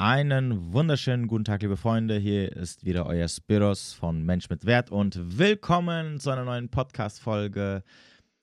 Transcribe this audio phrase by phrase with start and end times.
[0.00, 2.16] Einen wunderschönen guten Tag, liebe Freunde.
[2.16, 7.82] Hier ist wieder euer Spiros von Mensch mit Wert und willkommen zu einer neuen Podcast-Folge.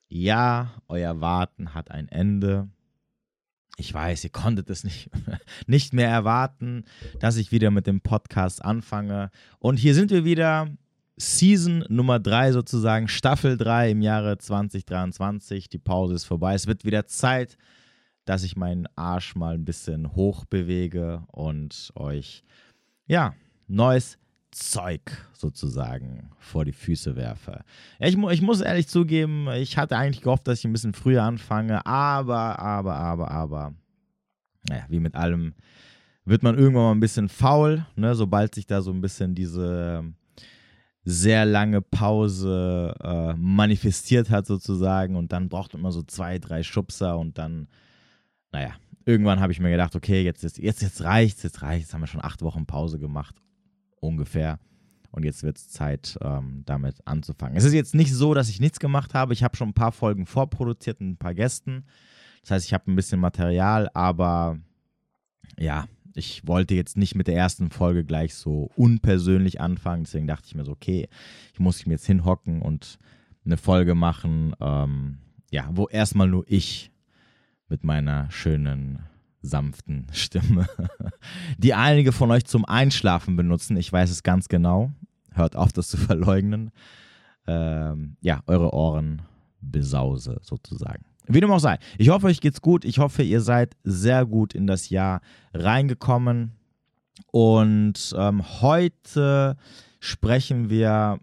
[0.07, 2.70] Ja, euer Warten hat ein Ende.
[3.75, 5.09] Ich weiß, ihr konntet es nicht,
[5.65, 6.83] nicht mehr erwarten,
[7.20, 9.32] dass ich wieder mit dem Podcast anfange.
[9.58, 10.70] Und hier sind wir wieder.
[11.20, 15.70] Season Nummer 3 sozusagen, Staffel 3 im Jahre 2023.
[15.70, 16.54] Die Pause ist vorbei.
[16.54, 17.58] Es wird wieder Zeit,
[18.28, 22.43] dass ich meinen Arsch mal ein bisschen hoch bewege und euch,
[23.07, 23.34] ja,
[23.68, 24.18] neues
[24.51, 25.01] Zeug
[25.34, 27.64] sozusagen vor die Füße werfe.
[28.00, 31.86] Ich, ich, muss ehrlich zugeben, ich hatte eigentlich gehofft, dass ich ein bisschen früher anfange,
[31.86, 33.73] aber, aber, aber, aber,
[34.67, 35.53] naja, wie mit allem
[36.25, 40.03] wird man irgendwann mal ein bisschen faul, ne, sobald sich da so ein bisschen diese
[41.06, 47.17] sehr lange Pause äh, manifestiert hat sozusagen und dann braucht man so zwei, drei Schubser
[47.17, 47.70] und dann
[48.58, 48.73] naja,
[49.06, 51.88] irgendwann habe ich mir gedacht, okay, jetzt, jetzt, jetzt, jetzt reicht's, jetzt reicht's.
[51.88, 53.36] Jetzt haben wir schon acht Wochen Pause gemacht,
[54.00, 54.59] ungefähr.
[55.11, 57.56] Und jetzt wird es Zeit, ähm, damit anzufangen.
[57.56, 59.34] Es ist jetzt nicht so, dass ich nichts gemacht habe.
[59.34, 61.86] Ich habe schon ein paar Folgen vorproduziert mit ein paar Gästen.
[62.42, 64.58] Das heißt, ich habe ein bisschen Material, aber
[65.59, 70.06] ja, ich wollte jetzt nicht mit der ersten Folge gleich so unpersönlich anfangen.
[70.06, 71.08] Deswegen dachte ich mir so, okay,
[71.53, 72.98] ich muss mich jetzt hinhocken und
[73.46, 75.20] eine Folge machen, ähm,
[75.52, 76.92] ja, wo erstmal nur ich
[77.70, 79.00] mit meiner schönen,
[79.42, 80.68] sanften Stimme,
[81.58, 83.78] die einige von euch zum Einschlafen benutzen.
[83.78, 84.92] Ich weiß es ganz genau.
[85.34, 86.72] Hört auf, das zu verleugnen.
[87.46, 89.22] Ähm, ja, eure Ohren
[89.62, 91.06] besause sozusagen.
[91.28, 91.78] Wie dem auch sei.
[91.98, 92.86] Ich hoffe, euch geht's gut.
[92.86, 95.22] Ich hoffe, ihr seid sehr gut in das Jahr
[95.54, 96.54] reingekommen.
[97.31, 99.58] Und ähm, heute
[100.00, 101.20] sprechen wir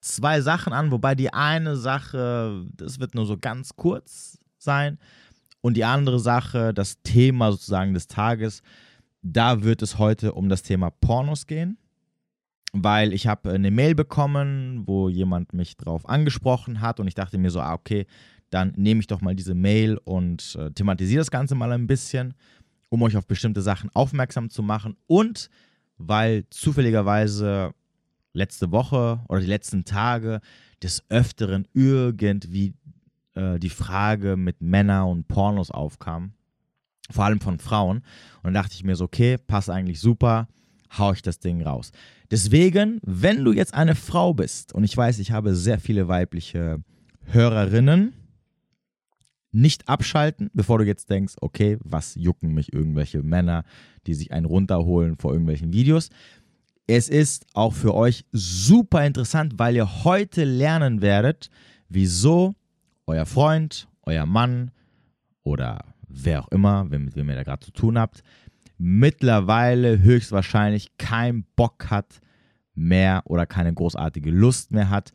[0.00, 4.98] zwei Sachen an, wobei die eine Sache, das wird nur so ganz kurz sein.
[5.60, 8.62] Und die andere Sache, das Thema sozusagen des Tages,
[9.22, 11.76] da wird es heute um das Thema Pornos gehen,
[12.72, 17.36] weil ich habe eine Mail bekommen, wo jemand mich drauf angesprochen hat und ich dachte
[17.36, 18.06] mir so, ah, okay,
[18.48, 22.34] dann nehme ich doch mal diese Mail und äh, thematisiere das Ganze mal ein bisschen,
[22.88, 24.96] um euch auf bestimmte Sachen aufmerksam zu machen.
[25.06, 25.50] Und
[25.98, 27.72] weil zufälligerweise
[28.32, 30.40] letzte Woche oder die letzten Tage
[30.82, 32.74] des Öfteren irgendwie
[33.34, 36.32] äh, die Frage mit Männer und Pornos aufkam,
[37.10, 37.98] vor allem von Frauen.
[37.98, 40.48] Und dann dachte ich mir so, okay, passt eigentlich super,
[40.96, 41.92] hau ich das Ding raus.
[42.30, 46.82] Deswegen, wenn du jetzt eine Frau bist, und ich weiß, ich habe sehr viele weibliche
[47.24, 48.14] Hörerinnen,
[49.52, 53.64] nicht abschalten, bevor du jetzt denkst, okay, was jucken mich irgendwelche Männer,
[54.06, 56.10] die sich einen runterholen vor irgendwelchen Videos.
[56.86, 61.50] Es ist auch für euch super interessant, weil ihr heute lernen werdet,
[61.88, 62.54] wieso
[63.10, 64.70] euer Freund, euer Mann
[65.42, 68.22] oder wer auch immer, mit wem ihr da gerade zu tun habt,
[68.78, 72.20] mittlerweile höchstwahrscheinlich keinen Bock hat
[72.74, 75.12] mehr oder keine großartige Lust mehr hat,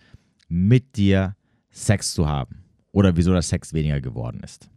[0.48, 1.36] mit dir
[1.70, 2.64] Sex zu haben.
[2.92, 4.70] Oder wieso der Sex weniger geworden ist.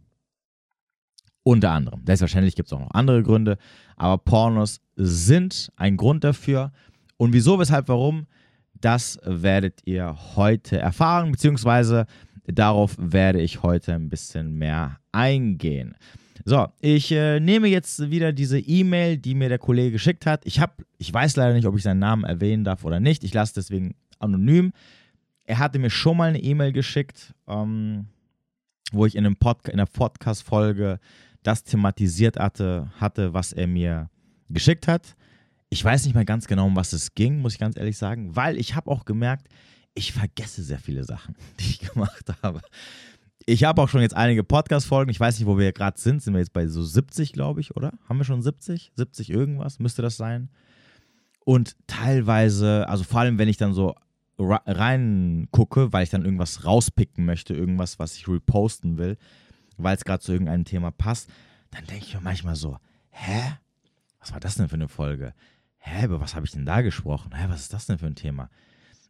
[1.43, 2.01] Unter anderem.
[2.05, 3.57] Selbstverständlich gibt es auch noch andere Gründe,
[3.95, 6.71] aber Pornos sind ein Grund dafür.
[7.17, 8.27] Und wieso, weshalb, warum,
[8.73, 12.05] das werdet ihr heute erfahren, beziehungsweise
[12.47, 15.95] Darauf werde ich heute ein bisschen mehr eingehen.
[16.45, 20.45] So, ich äh, nehme jetzt wieder diese E-Mail, die mir der Kollege geschickt hat.
[20.45, 23.23] Ich habe, ich weiß leider nicht, ob ich seinen Namen erwähnen darf oder nicht.
[23.23, 24.71] Ich lasse deswegen anonym.
[25.45, 28.07] Er hatte mir schon mal eine E-Mail geschickt, ähm,
[28.91, 30.99] wo ich in, einem Pod in einer Podcast-Folge
[31.43, 34.09] das thematisiert hatte, hatte, was er mir
[34.49, 35.15] geschickt hat.
[35.69, 38.35] Ich weiß nicht mehr ganz genau, um was es ging, muss ich ganz ehrlich sagen,
[38.35, 39.47] weil ich habe auch gemerkt,
[39.93, 42.61] ich vergesse sehr viele Sachen, die ich gemacht habe.
[43.45, 45.09] Ich habe auch schon jetzt einige Podcast-Folgen.
[45.09, 46.21] Ich weiß nicht, wo wir gerade sind.
[46.21, 47.93] Sind wir jetzt bei so 70, glaube ich, oder?
[48.07, 48.91] Haben wir schon 70?
[48.95, 49.79] 70 irgendwas?
[49.79, 50.49] Müsste das sein?
[51.45, 53.95] Und teilweise, also vor allem, wenn ich dann so
[54.37, 59.17] reingucke, weil ich dann irgendwas rauspicken möchte, irgendwas, was ich reposten will,
[59.77, 61.29] weil es gerade zu irgendeinem Thema passt,
[61.71, 62.77] dann denke ich mir manchmal so,
[63.09, 63.57] hä?
[64.19, 65.33] Was war das denn für eine Folge?
[65.77, 67.31] Hä, über was habe ich denn da gesprochen?
[67.33, 68.49] Hä, was ist das denn für ein Thema?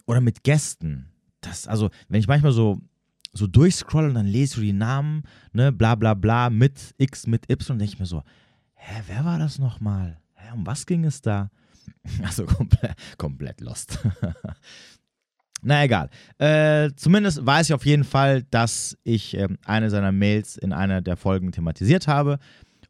[0.09, 1.05] Oder mit Gästen.
[1.41, 2.81] Das, also, wenn ich manchmal so,
[3.31, 5.21] so durchscrolle und dann lese du die Namen,
[5.53, 8.23] ne, bla bla bla, mit X, mit Y, denke ich mir so,
[8.73, 10.19] hä, wer war das nochmal?
[10.33, 11.51] Hä, um was ging es da?
[12.23, 13.99] Also komplett, komplett lost.
[15.61, 16.09] Na egal.
[16.39, 21.01] Äh, zumindest weiß ich auf jeden Fall, dass ich äh, eine seiner Mails in einer
[21.01, 22.39] der Folgen thematisiert habe.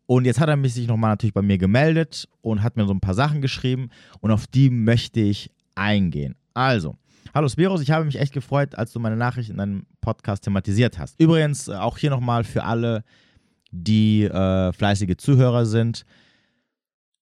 [0.05, 2.93] Und jetzt hat er mich sich nochmal natürlich bei mir gemeldet und hat mir so
[2.93, 3.89] ein paar Sachen geschrieben
[4.21, 6.35] und auf die möchte ich eingehen.
[6.53, 6.97] Also,
[7.31, 10.97] Hallo Spiros, ich habe mich echt gefreut, als du meine Nachricht in deinem Podcast thematisiert
[10.97, 11.19] hast.
[11.19, 13.03] Übrigens, äh, auch hier nochmal für alle,
[13.71, 16.05] die äh, fleißige Zuhörer sind.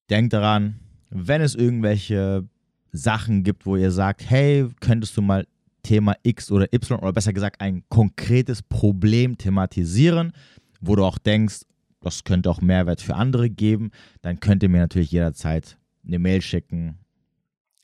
[0.10, 2.48] denkt daran, wenn es irgendwelche
[2.94, 5.46] Sachen gibt, wo ihr sagt, hey, könntest du mal
[5.84, 10.32] Thema X oder Y oder besser gesagt ein konkretes Problem thematisieren,
[10.80, 11.64] wo du auch denkst,
[12.00, 16.42] das könnte auch Mehrwert für andere geben, dann könnt ihr mir natürlich jederzeit eine Mail
[16.42, 16.98] schicken.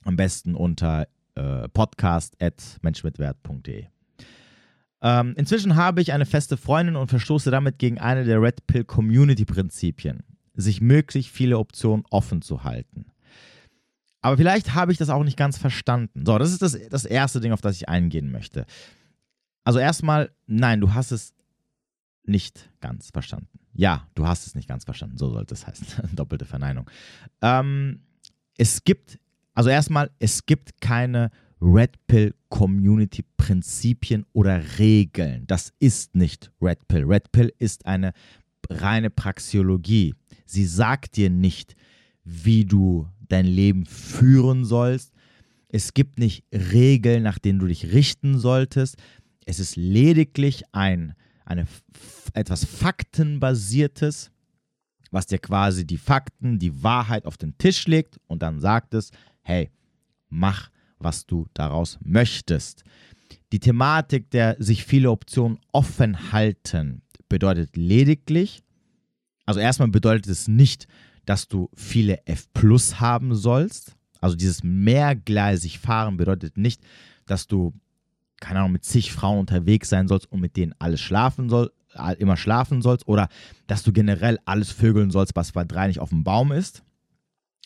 [0.06, 3.86] Am besten unter äh, podcast.menschmitwert.de.
[5.02, 8.86] Ähm, inzwischen habe ich eine feste Freundin und verstoße damit gegen eine der Red Pill
[8.86, 13.08] Community Prinzipien, sich möglichst viele Optionen offen zu halten.
[14.22, 16.26] Aber vielleicht habe ich das auch nicht ganz verstanden.
[16.26, 18.66] So, das ist das, das erste Ding, auf das ich eingehen möchte.
[19.66, 21.34] Also erstmal, nein, du hast es
[22.24, 23.60] nicht ganz verstanden.
[23.74, 26.12] Ja, du hast es nicht ganz verstanden, so sollte es heißen.
[26.16, 26.90] Doppelte Verneinung.
[27.42, 28.04] Ähm,
[28.58, 29.20] es gibt,
[29.54, 31.30] also erstmal, es gibt keine
[31.62, 35.48] Red Pill Community Prinzipien oder Regeln.
[35.48, 37.06] Das ist nicht Red Pill.
[37.06, 38.14] Red Pill ist eine
[38.70, 40.14] reine Praxiologie.
[40.46, 41.76] Sie sagt dir nicht,
[42.24, 45.14] wie du dein Leben führen sollst.
[45.70, 48.98] Es gibt nicht Regeln, nach denen du dich richten solltest.
[49.46, 51.16] Es ist lediglich ein,
[51.46, 51.66] eine,
[52.34, 54.32] etwas Faktenbasiertes,
[55.12, 59.12] was dir quasi die Fakten, die Wahrheit auf den Tisch legt und dann sagt es,
[59.44, 59.72] hey,
[60.30, 60.70] mach,
[61.00, 62.84] was du daraus möchtest.
[63.52, 68.64] Die Thematik der sich viele Optionen offen halten bedeutet lediglich,
[69.46, 70.88] also erstmal bedeutet es nicht,
[71.26, 73.96] dass du viele F Plus haben sollst.
[74.22, 76.82] Also dieses mehrgleisig fahren bedeutet nicht,
[77.26, 77.74] dass du,
[78.40, 81.72] keine Ahnung, mit zig Frauen unterwegs sein sollst und mit denen alles schlafen soll,
[82.18, 83.28] immer schlafen sollst oder
[83.68, 86.84] dass du generell alles vögeln sollst, was bei drei nicht auf dem Baum ist.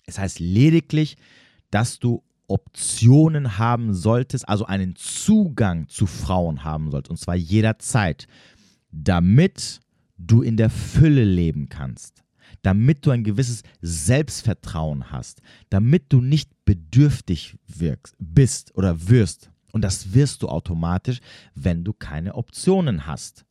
[0.05, 1.17] Es heißt lediglich,
[1.77, 8.27] dass du Optionen haben solltest, also einen Zugang zu Frauen haben solltest, und zwar jederzeit,
[8.89, 9.79] damit
[10.17, 12.23] du in der Fülle leben kannst
[12.63, 19.51] damit du ein gewisses Selbstvertrauen hast, damit du nicht bedürftig wirkst, bist oder wirst.
[19.71, 21.19] Und das wirst du automatisch,
[21.53, 23.45] wenn du keine Optionen hast.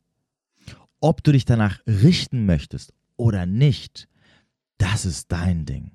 [0.99, 4.07] Ob du dich danach richten möchtest oder nicht,
[4.77, 5.91] das ist dein Ding.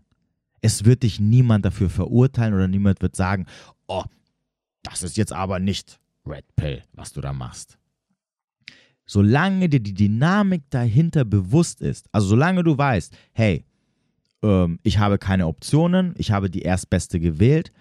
[0.62, 3.46] Es wird dich niemand dafür verurteilen oder niemand wird sagen,
[3.88, 4.04] oh,
[4.82, 7.78] das ist jetzt aber nicht Red Pill, was du da machst.
[9.04, 13.64] Solange dir die Dynamik dahinter bewusst ist, also solange du weißt, hey,
[14.42, 17.72] ähm, ich habe keine Optionen, ich habe die erstbeste gewählt,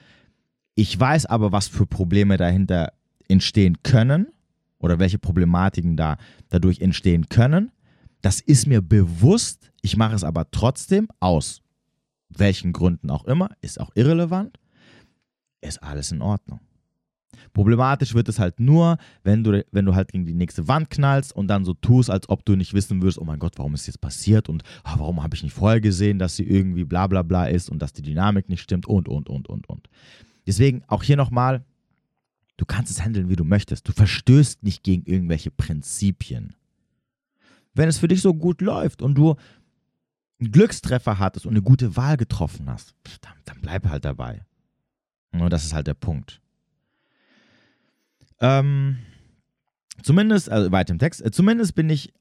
[0.75, 2.93] ich weiß aber, was für Probleme dahinter
[3.27, 4.27] entstehen können
[4.79, 6.17] oder welche Problematiken da
[6.49, 7.71] dadurch entstehen können,
[8.21, 11.61] das ist mir bewusst, ich mache es aber trotzdem aus
[12.37, 14.57] welchen Gründen auch immer, ist auch irrelevant,
[15.61, 16.59] ist alles in Ordnung.
[17.53, 21.35] Problematisch wird es halt nur, wenn du, wenn du halt gegen die nächste Wand knallst
[21.35, 23.87] und dann so tust, als ob du nicht wissen würdest, oh mein Gott, warum ist
[23.87, 27.23] jetzt passiert und oh, warum habe ich nicht vorher gesehen, dass sie irgendwie bla bla
[27.23, 29.89] bla ist und dass die Dynamik nicht stimmt und, und, und, und, und.
[30.47, 31.63] Deswegen auch hier nochmal,
[32.57, 33.87] du kannst es handeln, wie du möchtest.
[33.87, 36.55] Du verstößt nicht gegen irgendwelche Prinzipien.
[37.73, 39.35] Wenn es für dich so gut läuft und du
[40.41, 44.43] einen Glückstreffer hattest und eine gute Wahl getroffen hast, dann, dann bleib halt dabei.
[45.31, 46.41] Und das ist halt der Punkt.
[48.39, 48.97] Ähm,
[50.01, 52.11] zumindest, also weiter im Text, äh, zumindest bin ich,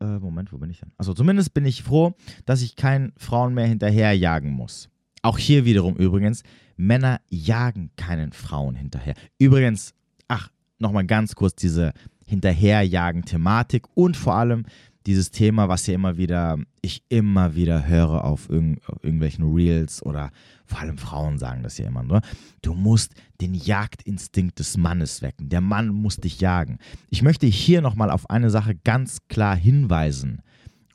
[0.00, 0.92] äh, Moment, wo bin ich denn?
[0.98, 2.14] Also zumindest bin ich froh,
[2.44, 4.90] dass ich keinen Frauen mehr hinterherjagen muss.
[5.22, 6.42] Auch hier wiederum übrigens,
[6.76, 9.14] Männer jagen keinen Frauen hinterher.
[9.38, 9.94] Übrigens,
[10.28, 11.92] ach, nochmal ganz kurz diese
[12.26, 14.64] Hinterherjagen-Thematik und vor allem
[15.06, 20.02] dieses Thema, was ja immer wieder, ich immer wieder höre auf, irgend, auf irgendwelchen Reels
[20.02, 20.30] oder
[20.66, 22.20] vor allem Frauen sagen das ja immer nur.
[22.62, 25.48] Du musst den Jagdinstinkt des Mannes wecken.
[25.48, 26.78] Der Mann muss dich jagen.
[27.10, 30.42] Ich möchte hier nochmal auf eine Sache ganz klar hinweisen.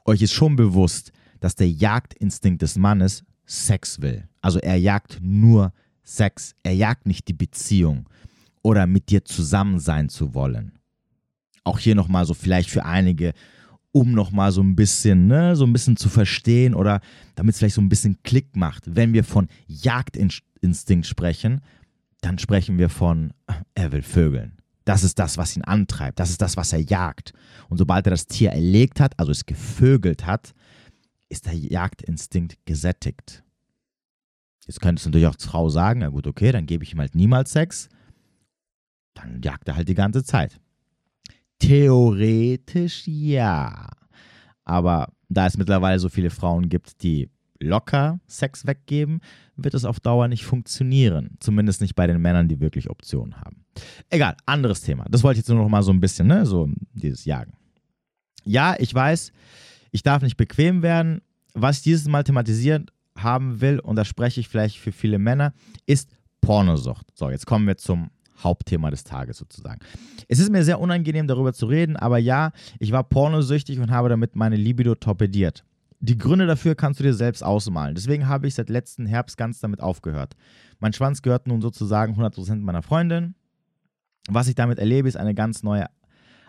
[0.05, 4.27] Euch ist schon bewusst, dass der Jagdinstinkt des Mannes Sex will.
[4.41, 5.73] Also er jagt nur
[6.03, 6.55] Sex.
[6.63, 8.09] Er jagt nicht die Beziehung
[8.61, 10.73] oder mit dir zusammen sein zu wollen.
[11.63, 13.33] Auch hier nochmal so vielleicht für einige
[13.97, 17.01] um nochmal so ein bisschen, ne, so ein bisschen zu verstehen oder
[17.33, 18.83] damit es vielleicht so ein bisschen Klick macht.
[18.85, 21.61] Wenn wir von Jagdinstinkt sprechen,
[22.21, 23.33] dann sprechen wir von,
[23.73, 24.53] er will vögeln.
[24.85, 26.19] Das ist das, was ihn antreibt.
[26.19, 27.33] Das ist das, was er jagt.
[27.69, 30.53] Und sobald er das Tier erlegt hat, also es gevögelt hat,
[31.27, 33.43] ist der Jagdinstinkt gesättigt.
[34.67, 36.99] Jetzt könntest du natürlich auch zur Frau sagen, na gut, okay, dann gebe ich ihm
[36.99, 37.89] halt niemals Sex.
[39.15, 40.59] Dann jagt er halt die ganze Zeit.
[41.59, 43.89] Theoretisch ja.
[44.63, 49.21] Aber da es mittlerweile so viele Frauen gibt, die locker Sex weggeben,
[49.55, 51.37] wird es auf Dauer nicht funktionieren.
[51.39, 53.65] Zumindest nicht bei den Männern, die wirklich Optionen haben.
[54.09, 55.05] Egal, anderes Thema.
[55.09, 57.53] Das wollte ich jetzt nur noch mal so ein bisschen, ne, so dieses Jagen.
[58.43, 59.31] Ja, ich weiß,
[59.91, 61.21] ich darf nicht bequem werden.
[61.53, 62.85] Was ich dieses Mal thematisieren
[63.17, 65.53] haben will, und da spreche ich vielleicht für viele Männer,
[65.85, 66.11] ist
[66.41, 67.05] Pornosucht.
[67.15, 68.11] So, jetzt kommen wir zum
[68.43, 69.79] Hauptthema des Tages sozusagen.
[70.27, 74.09] Es ist mir sehr unangenehm, darüber zu reden, aber ja, ich war pornosüchtig und habe
[74.09, 75.63] damit meine Libido torpediert.
[75.99, 77.95] Die Gründe dafür kannst du dir selbst ausmalen.
[77.95, 80.35] Deswegen habe ich seit letzten Herbst ganz damit aufgehört.
[80.79, 83.33] Mein Schwanz gehört nun sozusagen 100% meiner Freundin.
[84.29, 85.87] Was ich damit erlebe, ist eine ganz neue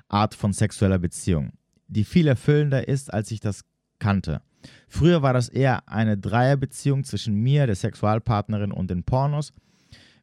[0.08, 1.52] Art von sexueller Beziehung,
[1.86, 3.64] die viel erfüllender ist, als ich das
[3.98, 4.42] kannte.
[4.88, 9.52] Früher war das eher eine Dreierbeziehung zwischen mir, der Sexualpartnerin und den Pornos.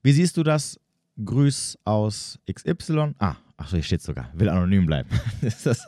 [0.04, 0.80] Wie siehst du das?
[1.24, 3.16] Grüß aus XY.
[3.20, 4.30] Ah, ach so, hier steht sogar.
[4.34, 5.10] Will anonym bleiben.
[5.42, 5.86] Das,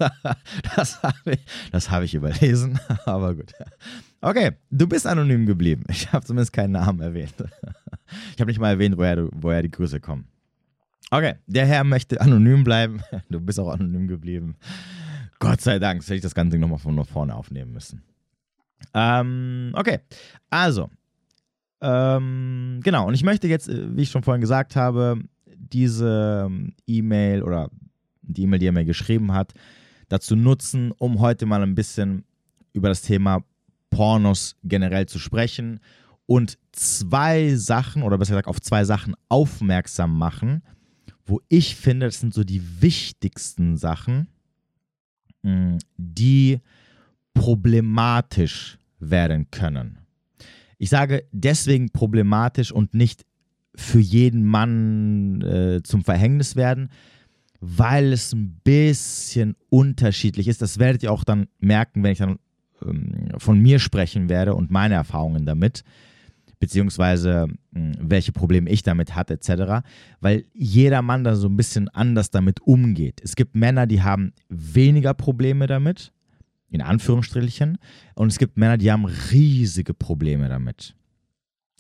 [0.76, 3.52] das habe ich, hab ich überlesen, aber gut.
[4.22, 5.84] Okay, du bist anonym geblieben.
[5.90, 7.34] Ich habe zumindest keinen Namen erwähnt.
[8.34, 10.30] Ich habe nicht mal erwähnt, woher, woher die Grüße kommen.
[11.12, 13.02] Okay, der Herr möchte anonym bleiben.
[13.30, 14.56] Du bist auch anonym geblieben.
[15.40, 18.02] Gott sei Dank, sonst hätte ich das ganze nochmal von vorne aufnehmen müssen.
[18.94, 20.00] Ähm, okay,
[20.50, 20.90] also,
[21.82, 26.74] ähm, genau, und ich möchte jetzt, äh, wie ich schon vorhin gesagt habe, diese ähm,
[26.88, 27.70] E-Mail oder
[28.22, 29.54] die E-Mail, die er mir geschrieben hat,
[30.10, 32.24] dazu nutzen, um heute mal ein bisschen
[32.74, 33.44] über das Thema
[33.90, 35.80] Pornos generell zu sprechen
[36.26, 40.62] und zwei Sachen oder besser gesagt auf zwei Sachen aufmerksam machen,
[41.26, 44.28] wo ich finde, das sind so die wichtigsten Sachen,
[45.98, 46.60] die
[47.34, 50.00] problematisch werden können.
[50.78, 53.26] Ich sage deswegen problematisch und nicht
[53.76, 56.90] für jeden Mann äh, zum Verhängnis werden,
[57.60, 60.62] weil es ein bisschen unterschiedlich ist.
[60.62, 62.40] Das werdet ihr auch dann merken, wenn ich dann
[62.84, 65.84] ähm, von mir sprechen werde und meine Erfahrungen damit,
[66.60, 69.86] beziehungsweise äh, welche Probleme ich damit hatte, etc.
[70.20, 73.22] Weil jeder Mann da so ein bisschen anders damit umgeht.
[73.24, 76.12] Es gibt Männer, die haben weniger Probleme damit
[76.70, 77.78] in Anführungsstrichen.
[78.16, 80.96] Und es gibt Männer, die haben riesige Probleme damit.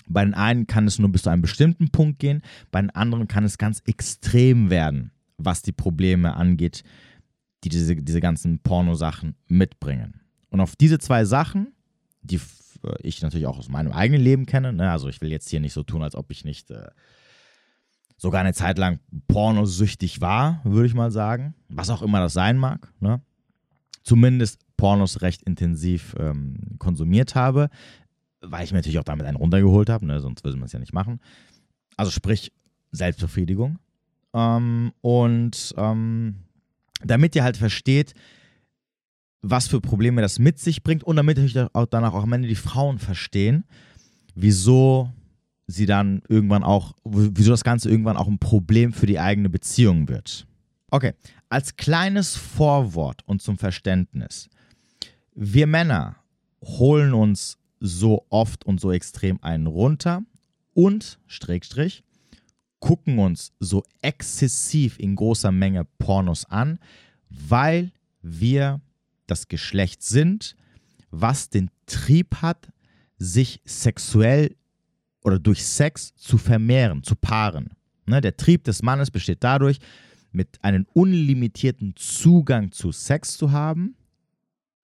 [0.07, 2.41] Bei den einen kann es nur bis zu einem bestimmten Punkt gehen,
[2.71, 6.83] bei den anderen kann es ganz extrem werden, was die Probleme angeht,
[7.63, 10.21] die diese, diese ganzen Pornosachen mitbringen.
[10.49, 11.73] Und auf diese zwei Sachen,
[12.21, 12.39] die
[13.01, 15.73] ich natürlich auch aus meinem eigenen Leben kenne, ne, also ich will jetzt hier nicht
[15.73, 16.87] so tun, als ob ich nicht äh,
[18.17, 22.57] sogar eine Zeit lang pornosüchtig war, würde ich mal sagen, was auch immer das sein
[22.57, 22.91] mag.
[22.99, 23.21] Ne?
[24.03, 27.69] Zumindest Pornos recht intensiv ähm, konsumiert habe,
[28.41, 30.79] weil ich mir natürlich auch damit einen runtergeholt habe, ne, sonst würde man es ja
[30.79, 31.19] nicht machen.
[31.97, 32.51] Also sprich
[32.91, 33.79] Selbstbefriedigung.
[34.33, 36.35] Ähm, und ähm,
[37.03, 38.13] damit ihr halt versteht,
[39.41, 42.47] was für Probleme das mit sich bringt und damit euch auch danach auch am Ende
[42.47, 43.65] die Frauen verstehen,
[44.35, 45.11] wieso
[45.67, 50.07] sie dann irgendwann auch, wieso das Ganze irgendwann auch ein Problem für die eigene Beziehung
[50.07, 50.47] wird.
[50.89, 51.13] Okay,
[51.49, 54.49] als kleines Vorwort und zum Verständnis
[55.39, 56.15] wir Männer
[56.63, 60.23] holen uns so oft und so extrem einen runter
[60.73, 62.03] und, Strickstrich,
[62.79, 66.79] gucken uns so exzessiv in großer Menge Pornos an,
[67.29, 67.91] weil
[68.23, 68.81] wir
[69.27, 70.55] das Geschlecht sind,
[71.11, 72.69] was den Trieb hat,
[73.19, 74.55] sich sexuell
[75.23, 77.69] oder durch Sex zu vermehren, zu paaren.
[78.07, 79.77] Ne, der Trieb des Mannes besteht dadurch,
[80.31, 83.95] mit einem unlimitierten Zugang zu Sex zu haben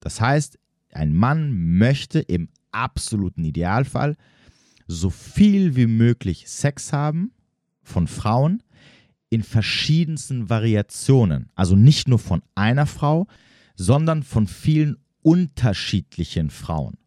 [0.04, 0.60] das heißt,
[0.92, 4.18] ein Mann möchte im absoluten Idealfall
[4.86, 7.32] so viel wie möglich Sex haben
[7.84, 8.64] von Frauen
[9.30, 11.50] in verschiedensten Variationen.
[11.56, 13.28] Also nicht nur von einer Frau,
[13.76, 16.98] sondern von vielen unterschiedlichen Frauen.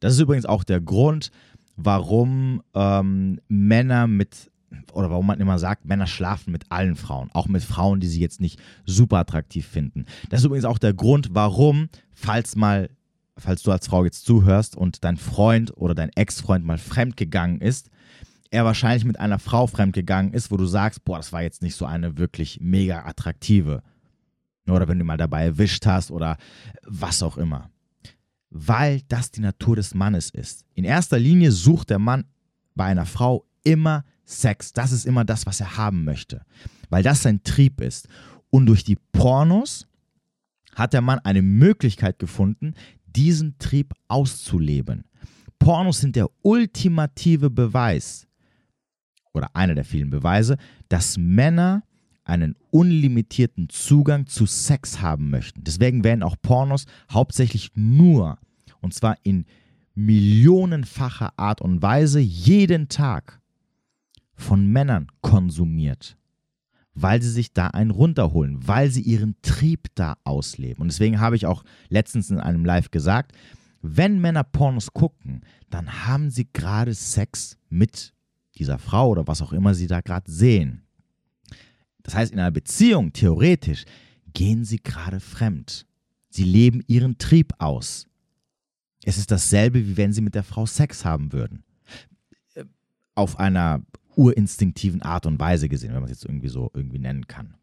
[0.00, 1.30] Das ist übrigens auch der Grund,
[1.76, 4.50] warum ähm, Männer mit
[4.92, 8.20] oder warum man immer sagt, Männer schlafen mit allen Frauen, auch mit Frauen, die sie
[8.20, 10.04] jetzt nicht super attraktiv finden.
[10.28, 12.90] Das ist übrigens auch der Grund, warum, falls mal,
[13.36, 17.90] falls du als Frau jetzt zuhörst und dein Freund oder dein Ex-Freund mal fremdgegangen ist,
[18.50, 21.76] er wahrscheinlich mit einer Frau fremdgegangen ist, wo du sagst, boah, das war jetzt nicht
[21.76, 23.82] so eine wirklich mega attraktive.
[24.68, 26.36] Oder wenn du mal dabei erwischt hast oder
[26.84, 27.70] was auch immer.
[28.50, 30.64] Weil das die Natur des Mannes ist.
[30.74, 32.24] In erster Linie sucht der Mann
[32.74, 34.72] bei einer Frau immer Sex.
[34.72, 36.42] Das ist immer das, was er haben möchte,
[36.88, 38.08] weil das sein Trieb ist.
[38.50, 39.86] Und durch die Pornos
[40.74, 42.74] hat der Mann eine Möglichkeit gefunden,
[43.06, 45.04] diesen Trieb auszuleben.
[45.58, 48.26] Pornos sind der ultimative Beweis
[49.32, 50.56] oder einer der vielen Beweise,
[50.88, 51.82] dass Männer
[52.24, 55.64] einen unlimitierten Zugang zu Sex haben möchten.
[55.64, 58.38] Deswegen werden auch Pornos hauptsächlich nur,
[58.80, 59.46] und zwar in
[59.94, 63.39] millionenfacher Art und Weise, jeden Tag
[64.40, 66.16] von Männern konsumiert,
[66.94, 70.82] weil sie sich da einen runterholen, weil sie ihren Trieb da ausleben.
[70.82, 73.32] Und deswegen habe ich auch letztens in einem Live gesagt,
[73.82, 78.12] wenn Männer Pornos gucken, dann haben sie gerade Sex mit
[78.56, 80.82] dieser Frau oder was auch immer sie da gerade sehen.
[82.02, 83.84] Das heißt, in einer Beziehung, theoretisch,
[84.32, 85.86] gehen sie gerade fremd.
[86.28, 88.06] Sie leben ihren Trieb aus.
[89.04, 91.64] Es ist dasselbe, wie wenn sie mit der Frau Sex haben würden.
[92.54, 92.64] Äh,
[93.14, 93.82] auf einer
[94.20, 97.54] urinstinktiven Art und Weise gesehen, wenn man es jetzt irgendwie so irgendwie nennen kann.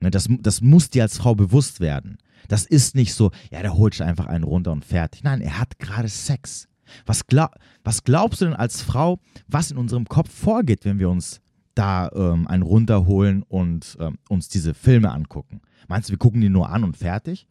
[0.00, 2.18] Ne, das, das muss dir als Frau bewusst werden.
[2.48, 5.22] Das ist nicht so, ja, der holt einfach einen runter und fertig.
[5.22, 6.68] Nein, er hat gerade Sex.
[7.04, 7.54] Was, glaub,
[7.84, 11.40] was glaubst du denn als Frau, was in unserem Kopf vorgeht, wenn wir uns
[11.74, 15.60] da ähm, einen runterholen und ähm, uns diese Filme angucken?
[15.86, 17.46] Meinst du, wir gucken die nur an und fertig?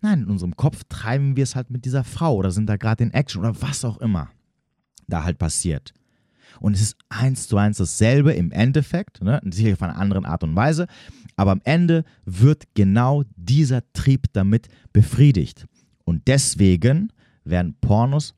[0.00, 3.04] Nein, in unserem Kopf treiben wir es halt mit dieser Frau oder sind da gerade
[3.04, 4.30] in Action oder was auch immer
[5.06, 5.94] da halt passiert.
[6.60, 9.40] Und es ist eins zu eins dasselbe im Endeffekt, ne?
[9.50, 10.86] sicherlich auf eine andere Art und Weise,
[11.36, 15.66] aber am Ende wird genau dieser Trieb damit befriedigt.
[16.04, 17.12] Und deswegen
[17.44, 18.34] werden Pornos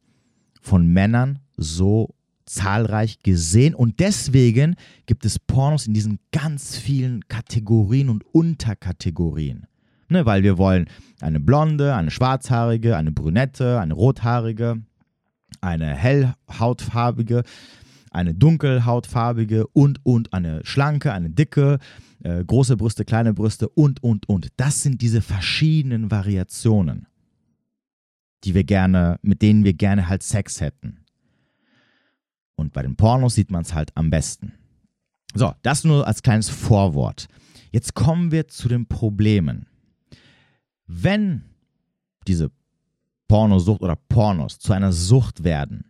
[0.60, 2.14] von Männern so
[2.46, 9.66] zahlreich gesehen und deswegen gibt es Pornos in diesen ganz vielen Kategorien und Unterkategorien.
[10.08, 10.86] Ne, weil wir wollen
[11.20, 14.82] eine blonde, eine schwarzhaarige, eine brünette, eine rothaarige,
[15.60, 17.42] eine hellhautfarbige,
[18.16, 21.78] eine dunkelhautfarbige und, und eine schlanke, eine dicke,
[22.22, 24.48] äh, große Brüste, kleine Brüste und, und, und.
[24.56, 27.06] Das sind diese verschiedenen Variationen,
[28.44, 31.04] die wir gerne, mit denen wir gerne halt Sex hätten.
[32.56, 34.54] Und bei den Pornos sieht man es halt am besten.
[35.34, 37.28] So, das nur als kleines Vorwort.
[37.70, 39.66] Jetzt kommen wir zu den Problemen.
[40.86, 41.42] Wenn
[42.26, 42.50] diese
[43.28, 45.84] Pornosucht oder Pornos zu einer Sucht werden,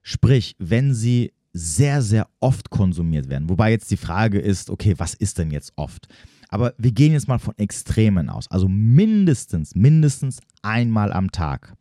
[0.00, 3.48] sprich, wenn sie sehr, sehr oft konsumiert werden.
[3.48, 6.08] Wobei jetzt die Frage ist, okay, was ist denn jetzt oft?
[6.48, 8.50] Aber wir gehen jetzt mal von Extremen aus.
[8.50, 11.74] Also mindestens, mindestens einmal am Tag.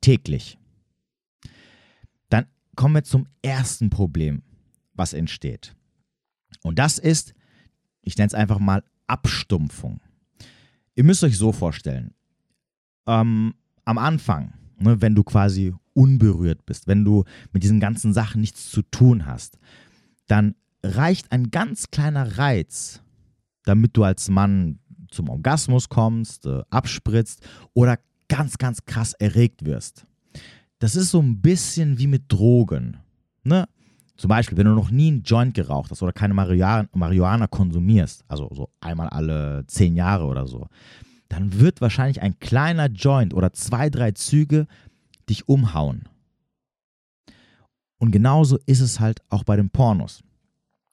[0.00, 0.58] Täglich.
[2.28, 4.42] Dann kommen wir zum ersten Problem,
[4.94, 5.74] was entsteht.
[6.62, 7.34] Und das ist,
[8.02, 10.00] ich nenne es einfach mal Abstumpfung.
[10.94, 12.14] Ihr müsst euch so vorstellen,
[13.06, 18.40] ähm, am Anfang, ne, wenn du quasi unberührt bist, wenn du mit diesen ganzen Sachen
[18.40, 19.58] nichts zu tun hast,
[20.26, 23.02] dann reicht ein ganz kleiner Reiz,
[23.64, 24.78] damit du als Mann
[25.10, 27.40] zum Orgasmus kommst, äh, abspritzt
[27.74, 30.06] oder ganz, ganz krass erregt wirst.
[30.78, 32.98] Das ist so ein bisschen wie mit Drogen.
[33.44, 33.66] Ne?
[34.16, 38.24] Zum Beispiel, wenn du noch nie einen Joint geraucht hast oder keine Marihuana, Marihuana konsumierst,
[38.28, 40.68] also so einmal alle zehn Jahre oder so,
[41.28, 44.66] dann wird wahrscheinlich ein kleiner Joint oder zwei, drei Züge
[45.28, 46.04] dich umhauen.
[47.98, 50.22] Und genauso ist es halt auch bei den Pornos.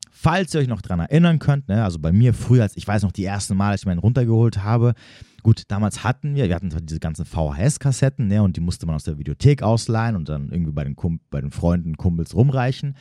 [0.10, 3.04] Falls ihr euch noch daran erinnern könnt, ne, also bei mir früher, als ich weiß
[3.04, 4.93] noch die ersten Mal, als ich meinen runtergeholt habe,
[5.41, 9.04] gut, damals hatten wir, wir hatten diese ganzen VHS-Kassetten, ne, und die musste man aus
[9.04, 12.96] der Videothek ausleihen und dann irgendwie bei den, Kum bei den Freunden, Kumpels rumreichen.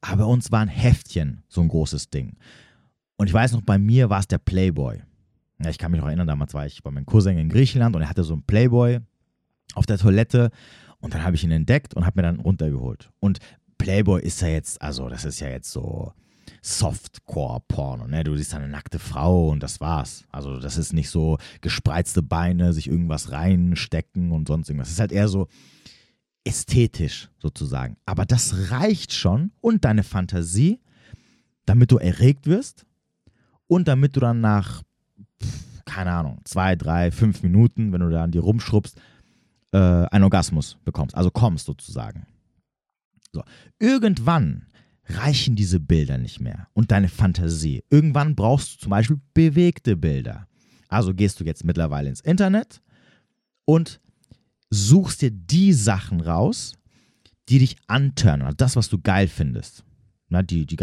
[0.00, 2.38] Aber bei uns war ein Heftchen so ein großes Ding.
[3.16, 5.02] Und ich weiß noch, bei mir war es der Playboy.
[5.62, 8.02] Ja, ich kann mich noch erinnern, damals war ich bei meinem Cousin in Griechenland und
[8.02, 9.00] er hatte so einen Playboy
[9.74, 10.50] auf der Toilette
[10.98, 13.10] und dann habe ich ihn entdeckt und habe mir dann runtergeholt.
[13.20, 13.38] Und
[13.78, 16.12] Playboy ist ja jetzt, also das ist ja jetzt so
[16.62, 18.24] Softcore-Porno, ne?
[18.24, 20.24] Du siehst eine nackte Frau und das war's.
[20.30, 24.88] Also das ist nicht so gespreizte Beine, sich irgendwas reinstecken und sonst irgendwas.
[24.88, 25.48] Das ist halt eher so
[26.44, 27.96] ästhetisch sozusagen.
[28.06, 30.80] Aber das reicht schon und deine Fantasie,
[31.66, 32.86] damit du erregt wirst
[33.66, 34.82] und damit du dann nach,
[35.84, 39.00] keine Ahnung, zwei, drei, fünf Minuten, wenn du da an dir rumschrubbst,
[39.72, 42.26] äh, einen Orgasmus bekommst, also kommst sozusagen.
[43.32, 43.42] So.
[43.78, 44.66] Irgendwann
[45.08, 47.84] reichen diese Bilder nicht mehr und deine Fantasie.
[47.90, 50.48] Irgendwann brauchst du zum Beispiel bewegte Bilder.
[50.88, 52.82] Also gehst du jetzt mittlerweile ins Internet
[53.64, 54.00] und
[54.70, 56.74] suchst dir die Sachen raus,
[57.48, 59.84] die dich antören, also das, was du geil findest.
[60.28, 60.76] Na, die, die,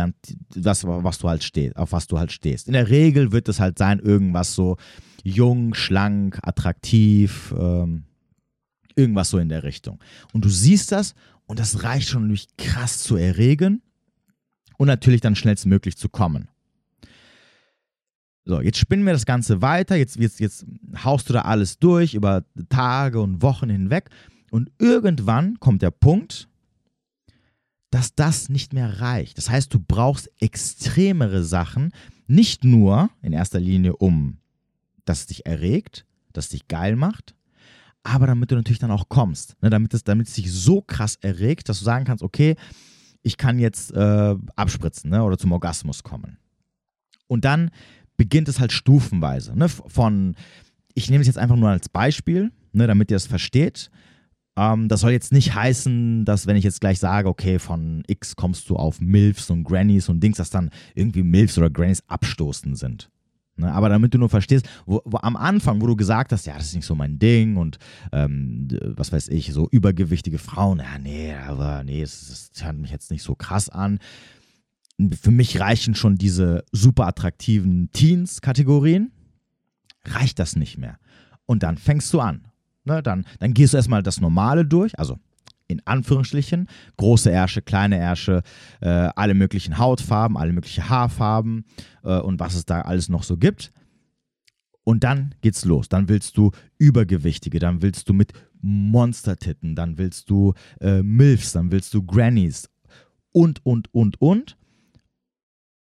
[0.56, 2.68] das, was du halt stehst, auf was du halt stehst.
[2.68, 4.78] In der Regel wird es halt sein, irgendwas so
[5.24, 8.06] jung, schlank, attraktiv, ähm,
[8.96, 10.00] Irgendwas so in der Richtung.
[10.34, 13.82] Und du siehst das und das reicht schon, dich krass zu erregen
[14.78, 16.48] und natürlich dann schnellstmöglich zu kommen.
[18.46, 19.96] So, jetzt spinnen wir das Ganze weiter.
[19.96, 20.66] Jetzt, jetzt, jetzt
[21.04, 24.10] haust du da alles durch über Tage und Wochen hinweg.
[24.52, 26.50] Und irgendwann kommt der Punkt,
[27.94, 29.38] dass das nicht mehr reicht.
[29.38, 31.94] Das heißt, du brauchst extremere Sachen,
[32.26, 34.40] nicht nur in erster Linie, um
[35.06, 37.36] dass es dich erregt, dass es dich geil macht,
[38.02, 41.18] aber damit du natürlich dann auch kommst, ne, damit, es, damit es dich so krass
[41.22, 42.56] erregt, dass du sagen kannst, okay,
[43.22, 46.38] ich kann jetzt äh, abspritzen ne, oder zum Orgasmus kommen.
[47.28, 47.70] Und dann
[48.18, 49.56] beginnt es halt stufenweise.
[49.56, 50.36] Ne, von,
[50.96, 53.92] ich nehme es jetzt einfach nur als Beispiel, ne, damit ihr es versteht,
[54.56, 58.36] Ähm, das soll jetzt nicht heißen, dass wenn ich jetzt gleich sage, okay, von X
[58.36, 62.78] kommst du auf Milfs und Grannies und Dings, dass dann irgendwie Milfs oder Grannies abstoßend
[62.78, 63.10] sind.
[63.56, 66.56] Ne, aber damit du nur verstehst, wo, wo, am Anfang, wo du gesagt hast, ja,
[66.56, 67.78] das ist nicht so mein Ding und
[68.12, 72.90] ähm, was weiß ich, so übergewichtige Frauen, ja, nee, aber nee, es, es hört mich
[72.90, 74.00] jetzt nicht so krass an.
[75.22, 79.12] Für mich reichen schon diese super attraktiven Teens-Kategorien.
[80.06, 80.98] Reicht das nicht mehr.
[81.46, 82.48] Und dann fängst du an.
[82.86, 85.18] Ne, dann, dann gehst du erstmal das Normale durch, also
[85.68, 86.68] in Anführungsstrichen,
[86.98, 88.44] große Ärsche, kleine Ärsche,
[88.82, 91.66] äh, alle möglichen Hautfarben, alle möglichen Haarfarben
[92.04, 93.72] äh, und was es da alles noch so gibt.
[94.84, 95.88] Und dann geht's los.
[95.88, 101.72] Dann willst du Übergewichtige, dann willst du mit Monstertitten, dann willst du äh, Milfs, dann
[101.72, 102.70] willst du Grannies
[103.32, 104.58] und, und, und, und.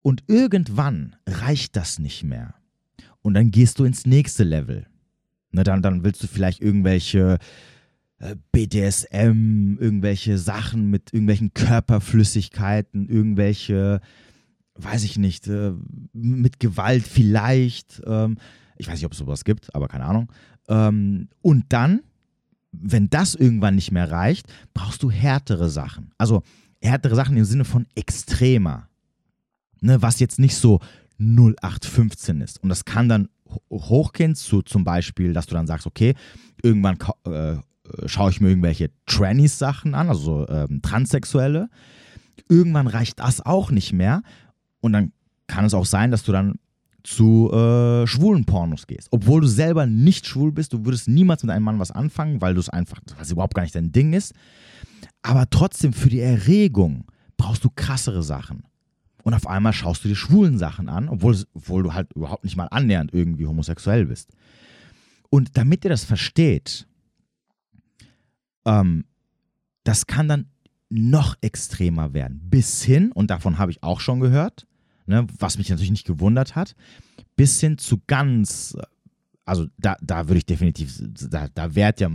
[0.01, 2.55] Und irgendwann reicht das nicht mehr.
[3.21, 4.87] Und dann gehst du ins nächste Level.
[5.51, 7.39] Na, dann, dann willst du vielleicht irgendwelche
[8.19, 14.01] äh, BDSM, irgendwelche Sachen mit irgendwelchen Körperflüssigkeiten, irgendwelche,
[14.75, 15.73] weiß ich nicht, äh,
[16.13, 18.01] mit Gewalt vielleicht.
[18.05, 18.37] Ähm,
[18.77, 20.31] ich weiß nicht, ob es sowas gibt, aber keine Ahnung.
[20.67, 22.01] Ähm, und dann,
[22.71, 26.11] wenn das irgendwann nicht mehr reicht, brauchst du härtere Sachen.
[26.17, 26.43] Also
[26.81, 28.89] härtere Sachen im Sinne von extremer.
[29.81, 30.81] Ne, was jetzt nicht so
[31.19, 32.61] 0815 ist.
[32.61, 33.29] Und das kann dann
[33.71, 36.15] hochgehen zu zum Beispiel, dass du dann sagst, okay,
[36.61, 37.57] irgendwann äh,
[38.05, 41.69] schaue ich mir irgendwelche Trannies-Sachen an, also ähm, Transsexuelle.
[42.47, 44.21] Irgendwann reicht das auch nicht mehr.
[44.81, 45.11] Und dann
[45.47, 46.55] kann es auch sein, dass du dann
[47.03, 49.07] zu äh, schwulen Pornos gehst.
[49.11, 52.53] Obwohl du selber nicht schwul bist, du würdest niemals mit einem Mann was anfangen, weil
[52.53, 54.33] du es einfach, was überhaupt gar nicht dein Ding ist.
[55.21, 57.05] Aber trotzdem für die Erregung
[57.37, 58.63] brauchst du krassere Sachen.
[59.23, 62.55] Und auf einmal schaust du dir schwulen Sachen an, obwohl, obwohl du halt überhaupt nicht
[62.55, 64.31] mal annähernd irgendwie homosexuell bist.
[65.29, 66.87] Und damit ihr das versteht,
[68.65, 69.05] ähm,
[69.83, 70.47] das kann dann
[70.89, 72.41] noch extremer werden.
[72.49, 74.65] Bis hin, und davon habe ich auch schon gehört,
[75.05, 76.75] ne, was mich natürlich nicht gewundert hat,
[77.35, 78.75] bis hin zu ganz,
[79.45, 82.09] also da, da würde ich definitiv, da, da wärt ja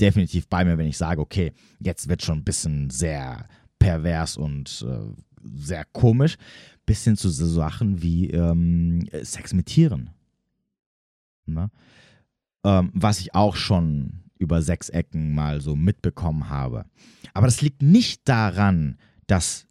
[0.00, 3.46] definitiv bei mir, wenn ich sage, okay, jetzt wird schon ein bisschen sehr
[3.78, 5.22] pervers und äh,
[5.54, 6.36] sehr komisch,
[6.84, 10.10] bis hin zu so Sachen wie ähm, Sex mit Tieren.
[11.46, 11.70] Ne?
[12.64, 16.84] Ähm, was ich auch schon über sechs Ecken mal so mitbekommen habe.
[17.34, 19.66] Aber das liegt nicht daran, dass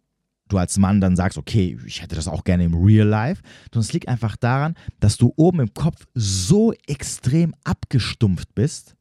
[0.48, 3.86] du als Mann dann sagst, okay, ich hätte das auch gerne im Real Life, sondern
[3.86, 8.96] es liegt einfach daran, dass du oben im Kopf so extrem abgestumpft bist,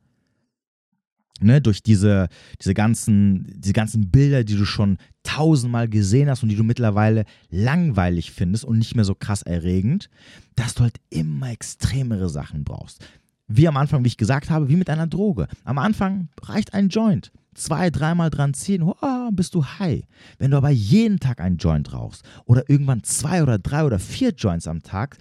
[1.42, 2.28] ne, durch diese,
[2.62, 7.26] diese, ganzen, diese ganzen Bilder, die du schon tausendmal gesehen hast und die du mittlerweile
[7.50, 10.10] langweilig findest und nicht mehr so krass erregend,
[10.56, 13.04] dass du halt immer extremere Sachen brauchst
[13.48, 15.48] wie am Anfang, wie ich gesagt habe, wie mit einer Droge.
[15.64, 17.32] Am Anfang reicht ein Joint.
[17.54, 20.04] Zwei, dreimal dran ziehen, oh, bist du high.
[20.38, 24.32] Wenn du aber jeden Tag einen Joint rauchst oder irgendwann zwei oder drei oder vier
[24.32, 25.18] Joints am Tag,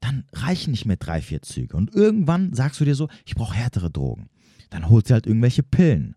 [0.00, 1.76] dann reichen nicht mehr drei, vier Züge.
[1.76, 4.28] Und irgendwann sagst du dir so, ich brauche härtere Drogen.
[4.70, 6.14] Dann holst du halt irgendwelche Pillen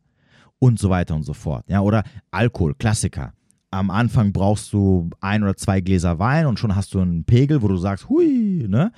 [0.60, 1.66] und so weiter und so fort.
[1.68, 3.34] Ja, oder Alkohol, Klassiker.
[3.72, 7.62] Am Anfang brauchst du ein oder zwei Gläser Wein und schon hast du einen Pegel,
[7.62, 8.92] wo du sagst, hui, ne?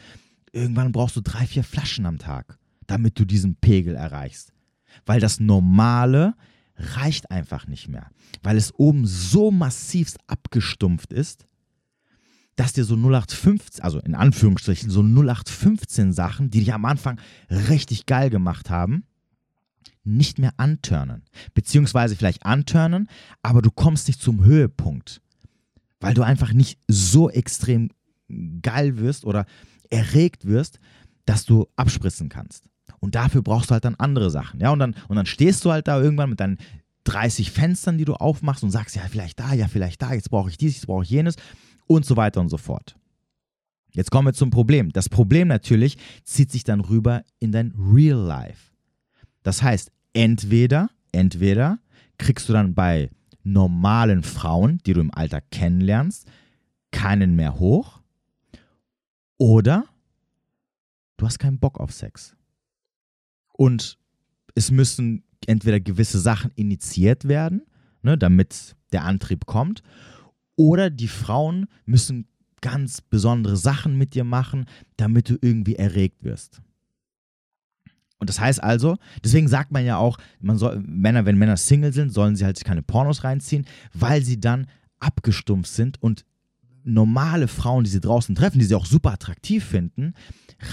[0.52, 4.52] Irgendwann brauchst du drei, vier Flaschen am Tag, damit du diesen Pegel erreichst.
[5.06, 6.36] Weil das Normale
[6.76, 8.10] reicht einfach nicht mehr.
[8.42, 11.48] Weil es oben so massivst abgestumpft ist,
[12.56, 18.06] dass dir so 0815, also in Anführungsstrichen, so 0815 Sachen, die dich am Anfang richtig
[18.06, 19.06] geil gemacht haben,
[20.04, 21.24] nicht mehr antörnen.
[21.54, 23.08] Beziehungsweise vielleicht antörnen,
[23.42, 25.22] aber du kommst nicht zum Höhepunkt.
[26.00, 27.90] Weil du einfach nicht so extrem
[28.62, 29.46] geil wirst oder
[29.90, 30.80] erregt wirst,
[31.26, 32.70] dass du abspritzen kannst.
[33.00, 34.60] Und dafür brauchst du halt dann andere Sachen.
[34.60, 36.58] Ja, und dann, und dann stehst du halt da irgendwann mit deinen
[37.06, 40.50] 30 Fenstern, die du aufmachst und sagst, ja, vielleicht da, ja, vielleicht da, jetzt brauche
[40.50, 41.36] ich dies, jetzt brauche ich jenes
[41.86, 42.96] und so weiter und so fort.
[43.92, 44.92] Jetzt kommen wir zum Problem.
[44.92, 48.73] Das Problem natürlich zieht sich dann rüber in dein Real Life.
[49.44, 51.80] Das heißt, entweder, entweder
[52.18, 53.10] kriegst du dann bei
[53.44, 56.28] normalen Frauen, die du im Alter kennenlernst,
[56.92, 58.02] keinen mehr hoch
[59.38, 59.86] oder
[61.18, 62.36] du hast keinen Bock auf Sex.
[63.54, 63.98] Und
[64.56, 67.64] es müssen entweder gewisse Sachen initiiert werden,
[68.02, 69.84] ne, damit der Antrieb kommt,
[70.56, 72.28] oder die Frauen müssen
[72.62, 76.62] ganz besondere Sachen mit dir machen, damit du irgendwie erregt wirst.
[78.24, 81.94] Und das heißt also, deswegen sagt man ja auch, man soll, Männer, wenn Männer Single
[81.94, 84.68] sind, sollen sie halt keine Pornos reinziehen, weil sie dann
[85.00, 86.26] abgestumpft sind und
[86.84, 90.14] normale Frauen, die sie draußen treffen, die sie auch super attraktiv finden,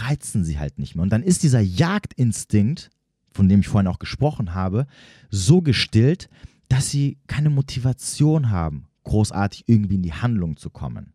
[0.04, 1.02] reizen sie halt nicht mehr.
[1.02, 2.90] Und dann ist dieser Jagdinstinkt
[3.32, 4.86] von dem ich vorhin auch gesprochen habe,
[5.30, 6.28] so gestillt,
[6.68, 11.12] dass sie keine Motivation haben, großartig irgendwie in die Handlung zu kommen.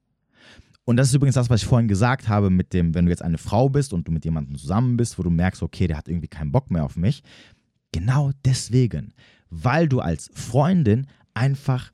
[0.85, 3.23] Und das ist übrigens das, was ich vorhin gesagt habe, mit dem, wenn du jetzt
[3.23, 6.07] eine Frau bist und du mit jemandem zusammen bist, wo du merkst, okay, der hat
[6.07, 7.23] irgendwie keinen Bock mehr auf mich.
[7.91, 9.13] Genau deswegen,
[9.49, 11.91] weil du als Freundin einfach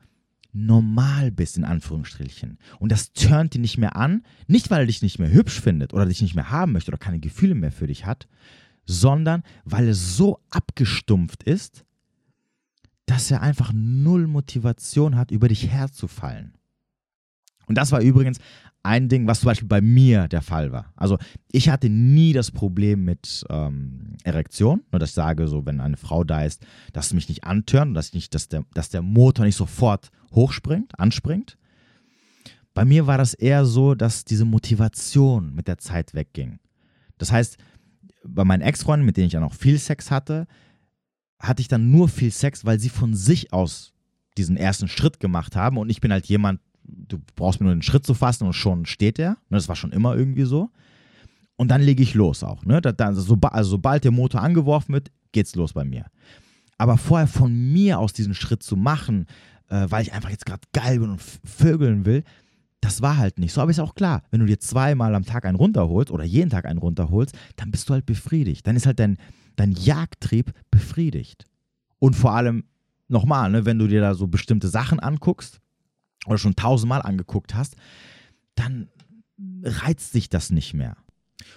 [0.54, 2.58] normal bist, in Anführungsstrichen.
[2.80, 5.94] Und das turnt dich nicht mehr an, nicht weil er dich nicht mehr hübsch findet
[5.94, 8.28] oder dich nicht mehr haben möchte oder keine Gefühle mehr für dich hat,
[8.86, 11.86] sondern weil es so abgestumpft ist,
[13.06, 16.58] dass er einfach null Motivation hat, über dich herzufallen.
[17.68, 18.40] Und das war übrigens
[18.84, 20.92] ein Ding, was zum Beispiel bei mir der Fall war.
[20.96, 21.18] Also
[21.52, 25.98] ich hatte nie das Problem mit ähm, Erektion, nur dass ich sage, so wenn eine
[25.98, 29.46] Frau da ist, dass sie mich nicht antörnt, dass, nicht, dass, der, dass der Motor
[29.46, 31.58] nicht sofort hochspringt, anspringt.
[32.74, 36.60] Bei mir war das eher so, dass diese Motivation mit der Zeit wegging.
[37.18, 37.58] Das heißt,
[38.24, 40.48] bei meinen Ex-Freunden, mit denen ich ja noch viel Sex hatte,
[41.40, 43.94] hatte ich dann nur viel Sex, weil sie von sich aus
[44.38, 46.62] diesen ersten Schritt gemacht haben und ich bin halt jemand,
[47.12, 49.32] du brauchst mir nur einen Schritt zu fassen und schon steht der.
[49.50, 50.70] Ne, das war schon immer irgendwie so.
[51.56, 52.66] Und dann lege ich los auch.
[52.66, 52.82] Ne?
[52.82, 53.22] Da, also,
[53.62, 56.06] sobald der Motor angeworfen wird, geht's los bei mir.
[56.78, 59.28] Aber vorher von mir aus diesen Schritt zu machen,
[59.70, 62.24] äh, weil ich einfach jetzt gerade geil bin und vögeln will,
[62.82, 63.62] das war halt nicht so.
[63.62, 66.66] Aber ist auch klar, wenn du dir zweimal am Tag einen runterholst oder jeden Tag
[66.66, 68.66] einen runterholst, dann bist du halt befriedigt.
[68.66, 69.18] Dann ist halt dein,
[69.56, 71.46] dein Jagdtrieb befriedigt.
[72.00, 72.64] Und vor allem,
[73.08, 75.60] nochmal, ne, wenn du dir da so bestimmte Sachen anguckst,
[76.26, 77.76] oder schon tausendmal angeguckt hast,
[78.56, 78.90] dann
[79.64, 80.98] reizt sich das nicht mehr.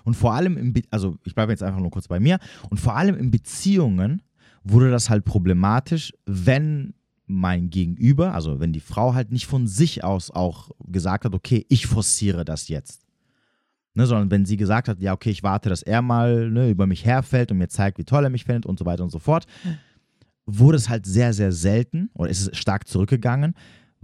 [0.04, 2.38] Und vor allem, im Be also ich bleibe jetzt einfach nur kurz bei mir,
[2.70, 4.22] und vor allem in Beziehungen
[4.62, 6.94] wurde das halt problematisch, wenn
[7.26, 11.64] mein Gegenüber, also wenn die Frau halt nicht von sich aus auch gesagt hat, okay,
[11.68, 13.02] ich forciere das jetzt.
[13.96, 16.86] Ne, sondern wenn sie gesagt hat, ja, okay, ich warte, dass er mal ne, über
[16.86, 19.20] mich herfällt und mir zeigt, wie toll er mich findet und so weiter und so
[19.20, 19.46] fort,
[20.46, 23.54] wurde es halt sehr, sehr selten oder ist es stark zurückgegangen,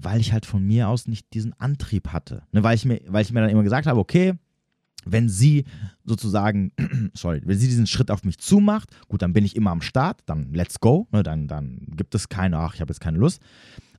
[0.02, 2.42] weil ich halt von mir aus nicht diesen Antrieb hatte.
[2.52, 4.34] Ne, weil, ich mir, weil ich mir dann immer gesagt habe, okay,
[5.04, 5.64] wenn sie
[6.04, 6.72] sozusagen,
[7.14, 10.20] sorry, wenn sie diesen Schritt auf mich zumacht, gut, dann bin ich immer am Start,
[10.26, 13.40] dann let's go, ne, dann, dann gibt es keine, ach, ich habe jetzt keine Lust.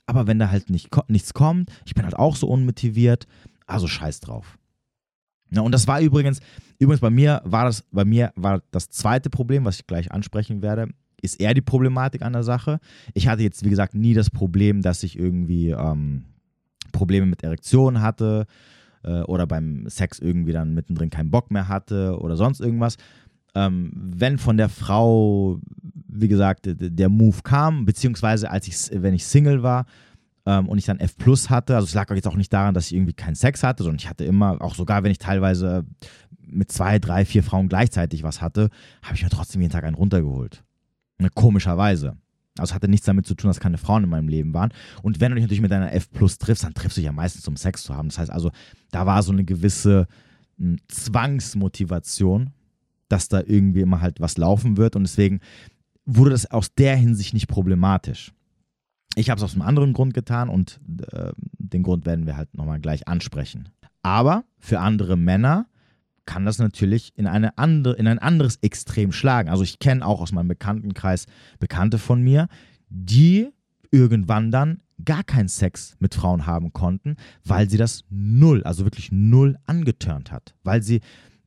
[0.05, 3.27] Aber wenn da halt nicht, nichts kommt, ich bin halt auch so unmotiviert,
[3.65, 4.57] also scheiß drauf.
[5.51, 6.39] Ja, und das war übrigens,
[6.79, 10.61] übrigens bei mir war das, bei mir war das zweite Problem, was ich gleich ansprechen
[10.61, 10.89] werde,
[11.21, 12.79] ist eher die Problematik an der Sache.
[13.13, 16.25] Ich hatte jetzt, wie gesagt, nie das Problem, dass ich irgendwie ähm,
[16.91, 18.45] Probleme mit Erektionen hatte
[19.03, 22.97] äh, oder beim Sex irgendwie dann mittendrin keinen Bock mehr hatte oder sonst irgendwas.
[23.53, 25.59] Ähm, wenn von der Frau,
[26.07, 29.85] wie gesagt, der Move kam, beziehungsweise als ich, wenn ich Single war,
[30.45, 31.75] ähm, und ich dann F Plus hatte.
[31.75, 34.09] Also es lag jetzt auch nicht daran, dass ich irgendwie keinen Sex hatte, sondern ich
[34.09, 35.85] hatte immer, auch sogar wenn ich teilweise
[36.39, 38.69] mit zwei, drei, vier Frauen gleichzeitig was hatte,
[39.03, 40.63] habe ich mir trotzdem jeden Tag einen runtergeholt.
[41.21, 42.17] Ne, komischerweise.
[42.57, 44.73] Also hatte nichts damit zu tun, dass keine Frauen in meinem Leben waren.
[45.03, 47.11] Und wenn du dich natürlich mit deiner F Plus triffst, dann triffst du dich ja
[47.11, 48.09] meistens, um Sex zu haben.
[48.09, 48.51] Das heißt also,
[48.89, 50.07] da war so eine gewisse
[50.57, 52.49] hm, Zwangsmotivation,
[53.07, 54.95] dass da irgendwie immer halt was laufen wird.
[54.95, 55.39] Und deswegen
[56.05, 58.33] wurde das aus der Hinsicht nicht problematisch.
[59.15, 60.79] Ich habe es aus einem anderen Grund getan und
[61.11, 63.69] äh, den Grund werden wir halt nochmal gleich ansprechen.
[64.01, 65.67] Aber für andere Männer
[66.25, 69.49] kann das natürlich in, eine andere, in ein anderes Extrem schlagen.
[69.49, 71.25] Also ich kenne auch aus meinem Bekanntenkreis
[71.59, 72.47] Bekannte von mir,
[72.89, 73.49] die
[73.91, 79.11] irgendwann dann gar keinen Sex mit Frauen haben konnten, weil sie das null, also wirklich
[79.11, 80.55] null angetörnt hat.
[80.63, 81.01] Weil sie,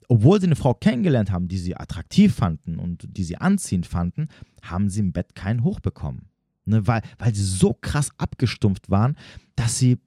[0.08, 4.28] obwohl sie eine Frau kennengelernt haben, die sie attraktiv fanden und die sie anziehend fanden,
[4.62, 6.28] haben sie im Bett keinen hochbekommen.
[6.66, 9.16] Ne, weil, weil sie so krass abgestumpft waren,
[9.54, 9.98] dass sie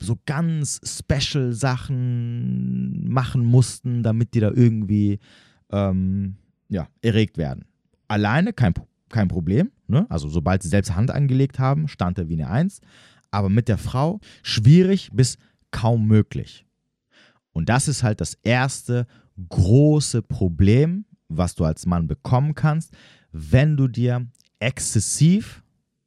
[0.00, 5.18] so ganz special Sachen machen mussten, damit die da irgendwie
[5.70, 6.36] ähm,
[6.68, 7.64] ja, erregt werden.
[8.08, 8.74] Alleine kein,
[9.08, 9.70] kein Problem.
[9.86, 10.06] Ne?
[10.10, 12.80] Also sobald sie selbst Hand angelegt haben, stand er wie eine Eins.
[13.30, 15.38] Aber mit der Frau schwierig bis
[15.70, 16.66] kaum möglich.
[17.52, 19.06] Und das ist halt das erste
[19.48, 22.92] große Problem, was du als Mann bekommen kannst,
[23.32, 24.26] wenn du dir
[24.60, 25.62] exzessiv,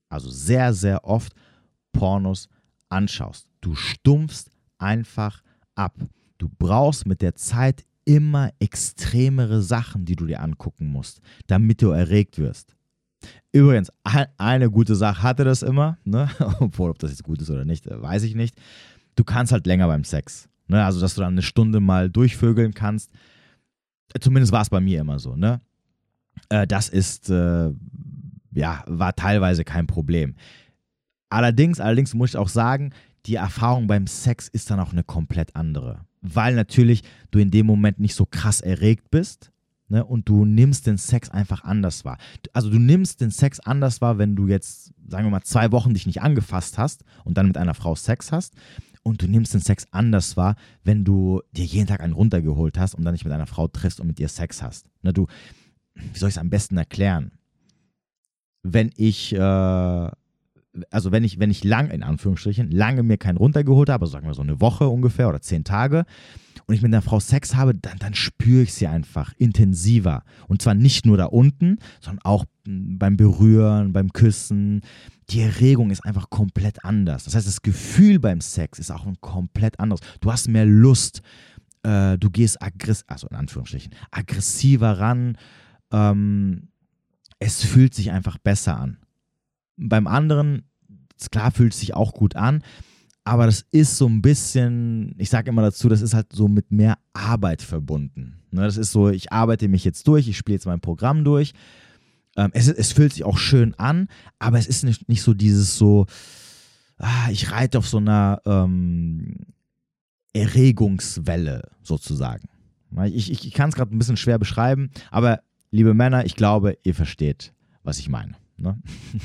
[0.09, 1.33] also sehr, sehr oft
[1.91, 2.49] Pornos
[2.89, 3.47] anschaust.
[3.67, 5.43] Du stumpfst einfach
[5.75, 5.93] ab.
[6.37, 11.89] Du brauchst mit der Zeit immer extremere Sachen, die du dir angucken musst, damit du
[11.89, 12.77] erregt wirst.
[13.51, 13.91] Übrigens,
[14.37, 16.29] eine gute Sache hatte das immer, ne?
[16.61, 18.55] obwohl ob das jetzt gut ist oder nicht, weiß ich nicht.
[19.17, 20.47] Du kannst halt länger beim Sex.
[20.67, 20.85] Ne?
[20.85, 23.11] Also, dass du dann eine Stunde mal durchvögeln kannst.
[24.21, 25.35] Zumindest war es bei mir immer so.
[25.35, 25.59] Ne?
[26.47, 27.73] Äh, das ist, äh,
[28.53, 30.35] ja, war teilweise kein Problem.
[31.29, 32.93] Allerdings, allerdings muss ich auch sagen,
[33.27, 36.05] die Erfahrung beim Sex ist dann auch eine komplett andere.
[36.21, 39.51] Weil natürlich du in dem Moment nicht so krass erregt bist.
[39.89, 42.17] ne, und du nimmst den Sex einfach anders wahr.
[42.53, 45.93] Also du nimmst den Sex anders wahr, wenn du jetzt, sagen wir mal, zwei Wochen
[45.93, 48.55] dich nicht angefasst hast und dann mit einer Frau Sex hast.
[49.03, 52.95] Und du nimmst den Sex anders wahr, wenn du dir jeden Tag einen runtergeholt hast
[52.95, 54.89] und dann dich mit einer Frau triffst und mit ihr Sex hast.
[55.01, 55.27] Ne, du,
[55.95, 57.31] wie soll ich es am besten erklären?
[58.63, 60.09] Wenn ich, äh,
[60.91, 64.27] also wenn ich, wenn ich lang, in Anführungsstrichen, lange mir keinen runtergeholt habe, also sagen
[64.27, 66.05] wir so eine Woche ungefähr oder zehn Tage,
[66.67, 70.23] und ich mit einer Frau Sex habe, dann, dann spüre ich sie einfach intensiver.
[70.47, 74.81] Und zwar nicht nur da unten, sondern auch beim Berühren, beim Küssen.
[75.29, 77.23] Die Erregung ist einfach komplett anders.
[77.23, 80.01] Das heißt, das Gefühl beim Sex ist auch ein komplett anderes.
[80.19, 81.21] Du hast mehr Lust,
[81.83, 85.37] äh, du gehst aggressiv, also in Anführungsstrichen, aggressiver ran.
[85.91, 86.67] Ähm,
[87.39, 88.97] es fühlt sich einfach besser an.
[89.77, 90.63] Beim anderen,
[91.31, 92.63] klar, fühlt es sich auch gut an,
[93.23, 96.71] aber das ist so ein bisschen, ich sage immer dazu, das ist halt so mit
[96.71, 98.39] mehr Arbeit verbunden.
[98.51, 101.53] Ne, das ist so, ich arbeite mich jetzt durch, ich spiele jetzt mein Programm durch.
[102.37, 104.07] Ähm, es, es, fühlt sich auch schön an,
[104.39, 106.05] aber es ist nicht, nicht so dieses so,
[106.99, 109.35] ah, ich reite auf so einer ähm,
[110.33, 112.47] Erregungswelle sozusagen.
[113.07, 116.77] Ich, ich, ich kann es gerade ein bisschen schwer beschreiben, aber liebe Männer, ich glaube,
[116.83, 118.35] ihr versteht, was ich meine.
[118.59, 118.79] Ne?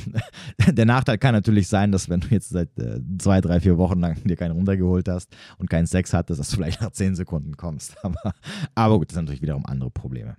[0.73, 4.01] Der Nachteil kann natürlich sein, dass wenn du jetzt seit äh, zwei, drei, vier Wochen
[4.01, 7.57] lang dir keinen runtergeholt hast und keinen Sex hattest, dass du vielleicht nach zehn Sekunden
[7.57, 7.97] kommst.
[8.05, 8.35] Aber,
[8.75, 10.37] aber gut, das sind natürlich wiederum andere Probleme.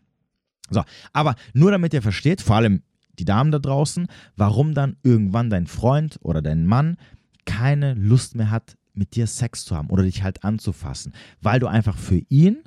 [0.70, 2.82] So, aber nur damit ihr versteht, vor allem
[3.20, 6.98] die Damen da draußen, warum dann irgendwann dein Freund oder dein Mann
[7.46, 11.68] keine Lust mehr hat, mit dir Sex zu haben oder dich halt anzufassen, weil du
[11.68, 12.58] einfach für ihn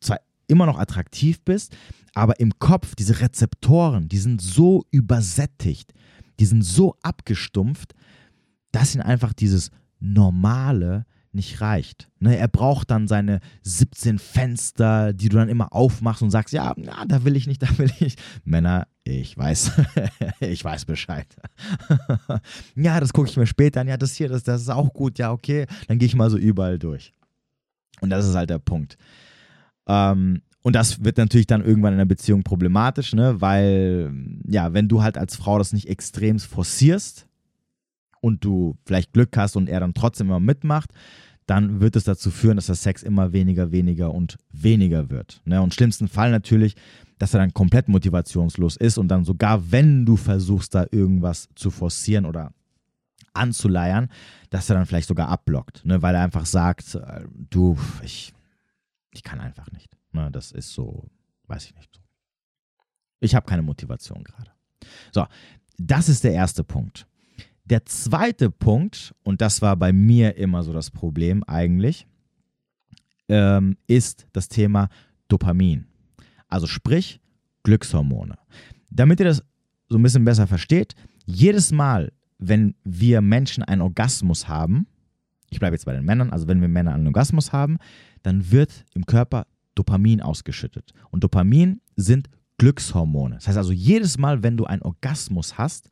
[0.00, 0.20] zwar
[0.50, 1.76] immer noch attraktiv bist,
[2.14, 5.92] aber im Kopf, diese Rezeptoren, die sind so übersättigt,
[6.38, 7.94] die sind so abgestumpft,
[8.72, 12.08] dass ihn einfach dieses Normale nicht reicht.
[12.18, 16.74] Ne, er braucht dann seine 17 Fenster, die du dann immer aufmachst und sagst, ja,
[16.76, 18.16] na, da will ich nicht, da will ich.
[18.44, 19.72] Männer, ich weiß,
[20.40, 21.26] ich weiß Bescheid.
[22.74, 23.88] ja, das gucke ich mir später an.
[23.88, 25.18] Ja, das hier, das, das ist auch gut.
[25.18, 25.66] Ja, okay.
[25.86, 27.12] Dann gehe ich mal so überall durch.
[28.00, 28.96] Und das ist halt der Punkt.
[29.86, 33.40] Ähm, und das wird natürlich dann irgendwann in der Beziehung problematisch, ne?
[33.40, 34.12] weil,
[34.46, 37.26] ja, wenn du halt als Frau das nicht extrem forcierst
[38.20, 40.90] und du vielleicht Glück hast und er dann trotzdem immer mitmacht,
[41.46, 45.40] dann wird es dazu führen, dass der Sex immer weniger, weniger und weniger wird.
[45.44, 45.60] Ne?
[45.62, 46.76] Und schlimmsten Fall natürlich,
[47.18, 51.70] dass er dann komplett motivationslos ist und dann sogar, wenn du versuchst, da irgendwas zu
[51.70, 52.52] forcieren oder
[53.32, 54.10] anzuleiern,
[54.50, 56.02] dass er dann vielleicht sogar abblockt, ne?
[56.02, 58.32] weil er einfach sagt, äh, du, ich,
[59.10, 59.96] ich kann einfach nicht.
[60.12, 61.08] Na, das ist so,
[61.46, 62.00] weiß ich nicht.
[63.20, 64.50] Ich habe keine Motivation gerade.
[65.12, 65.26] So,
[65.76, 67.06] das ist der erste Punkt.
[67.64, 72.06] Der zweite Punkt, und das war bei mir immer so das Problem eigentlich,
[73.28, 74.88] ähm, ist das Thema
[75.28, 75.86] Dopamin.
[76.48, 77.20] Also sprich
[77.62, 78.36] Glückshormone.
[78.90, 79.44] Damit ihr das
[79.88, 80.94] so ein bisschen besser versteht,
[81.26, 84.86] jedes Mal, wenn wir Menschen einen Orgasmus haben,
[85.50, 87.78] ich bleibe jetzt bei den Männern, also wenn wir Männer einen Orgasmus haben,
[88.22, 90.92] dann wird im Körper Dopamin ausgeschüttet.
[91.10, 92.28] Und Dopamin sind
[92.58, 93.36] Glückshormone.
[93.36, 95.90] Das heißt also, jedes Mal, wenn du einen Orgasmus hast,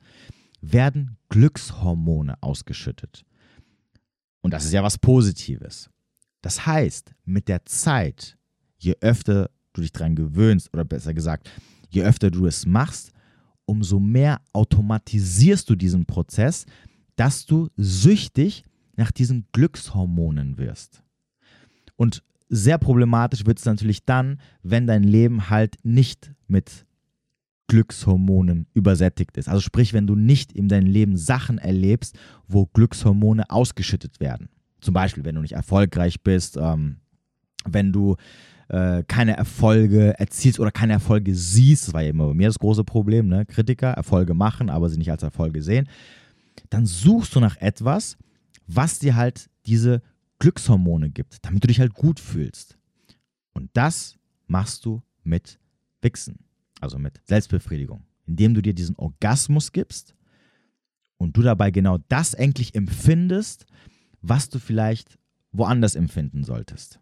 [0.61, 3.25] werden Glückshormone ausgeschüttet.
[4.43, 5.89] Und das ist ja was Positives.
[6.43, 8.37] Das heißt, mit der Zeit,
[8.79, 11.51] je öfter du dich daran gewöhnst, oder besser gesagt,
[11.89, 13.13] je öfter du es machst,
[13.65, 16.67] umso mehr automatisierst du diesen Prozess,
[17.17, 18.65] dass du süchtig
[18.97, 21.03] nach diesen Glückshormonen wirst.
[21.99, 26.87] Und sehr problematisch wird es natürlich dann, wenn dein Leben halt nicht mit
[27.67, 29.49] Glückshormonen übersättigt ist.
[29.49, 34.49] Also sprich, wenn du nicht in deinem Leben Sachen erlebst, wo Glückshormone ausgeschüttet werden.
[34.81, 36.97] Zum Beispiel, wenn du nicht erfolgreich bist, ähm,
[37.67, 38.17] wenn du
[38.69, 42.59] äh, keine Erfolge erzielst oder keine Erfolge siehst, das war ja immer bei mir das
[42.59, 43.45] große Problem, ne?
[43.45, 45.89] Kritiker Erfolge machen, aber sie nicht als Erfolge sehen,
[46.71, 48.17] dann suchst du nach etwas,
[48.67, 50.01] was dir halt diese
[50.39, 52.79] Glückshormone gibt, damit du dich halt gut fühlst.
[53.53, 55.59] Und das machst du mit
[56.01, 56.45] Wichsen,
[56.81, 60.15] also mit Selbstbefriedigung, indem du dir diesen Orgasmus gibst
[61.17, 63.67] und du dabei genau das endlich empfindest,
[64.21, 65.19] was du vielleicht
[65.53, 67.01] woanders empfinden solltest.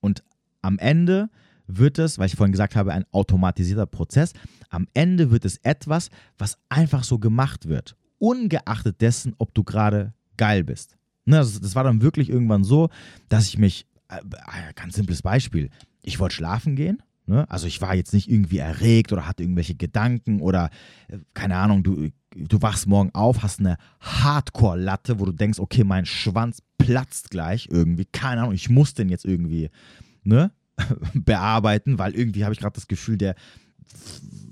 [0.00, 0.22] Und
[0.60, 1.30] am Ende
[1.66, 4.32] wird es, weil ich vorhin gesagt habe, ein automatisierter Prozess,
[4.68, 10.14] am Ende wird es etwas, was einfach so gemacht wird, ungeachtet dessen, ob du gerade
[10.36, 10.97] geil bist.
[11.28, 12.88] Ne, das, das war dann wirklich irgendwann so,
[13.28, 15.68] dass ich mich, äh, äh, ganz simples Beispiel,
[16.02, 17.02] ich wollte schlafen gehen.
[17.26, 17.44] Ne?
[17.50, 20.70] Also ich war jetzt nicht irgendwie erregt oder hatte irgendwelche Gedanken oder
[21.08, 25.84] äh, keine Ahnung, du, du wachst morgen auf, hast eine Hardcore-Latte, wo du denkst, okay,
[25.84, 29.68] mein Schwanz platzt gleich irgendwie, keine Ahnung, ich muss den jetzt irgendwie
[30.24, 30.50] ne,
[31.12, 33.34] bearbeiten, weil irgendwie habe ich gerade das Gefühl, der,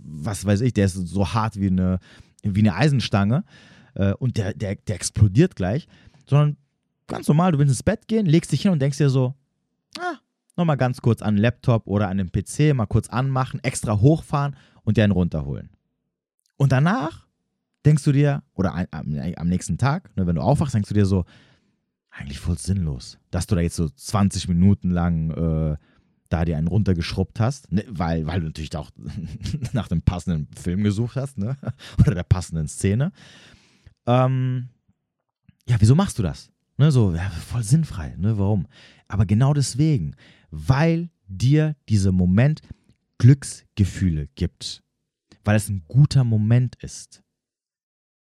[0.05, 2.01] was weiß ich, der ist so hart wie eine,
[2.43, 3.45] wie eine Eisenstange
[3.95, 5.89] äh, und der, der, der explodiert gleich,
[6.27, 6.59] sondern
[7.07, 9.35] ganz normal, du willst ins Bett gehen, legst dich hin und denkst dir so,
[9.99, 10.17] ah,
[10.57, 14.57] nochmal ganz kurz an den Laptop oder an den PC, mal kurz anmachen, extra hochfahren
[14.83, 15.71] und den runterholen.
[16.57, 17.27] Und danach
[17.85, 21.07] denkst du dir, oder am, am nächsten Tag, ne, wenn du aufwachst, denkst du dir
[21.07, 21.25] so,
[22.11, 25.77] eigentlich voll sinnlos, dass du da jetzt so 20 Minuten lang äh,
[26.29, 28.91] da dir einen runtergeschrubbt hast, ne, weil, weil du natürlich auch
[29.73, 31.57] nach dem passenden Film gesucht hast, ne?
[32.01, 33.13] oder der passenden Szene.
[34.07, 34.69] Ähm,
[35.69, 36.51] ja, wieso machst du das?
[36.79, 38.15] Ne, so, ja, voll sinnfrei.
[38.19, 38.67] Ne, warum?
[39.09, 40.15] Aber genau deswegen,
[40.51, 42.61] weil dir dieser Moment
[43.19, 44.83] Glücksgefühle gibt.
[45.45, 47.23] Weil es ein guter Moment ist,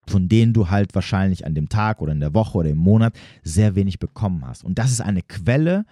[0.08, 3.14] von denen du halt wahrscheinlich an dem Tag oder in der Woche oder im Monat
[3.44, 4.64] sehr wenig bekommen hast.
[4.64, 5.86] Und das ist eine Quelle,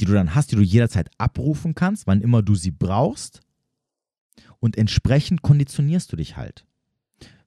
[0.00, 3.40] die du dann hast, die du jederzeit abrufen kannst, wann immer du sie brauchst.
[4.58, 6.66] Und entsprechend konditionierst du dich halt.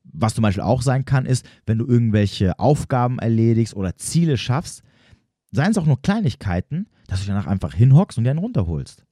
[0.03, 4.83] Was zum Beispiel auch sein kann, ist, wenn du irgendwelche Aufgaben erledigst oder Ziele schaffst,
[5.51, 9.05] seien es auch nur Kleinigkeiten, dass du danach einfach hinhockst und dir einen runterholst.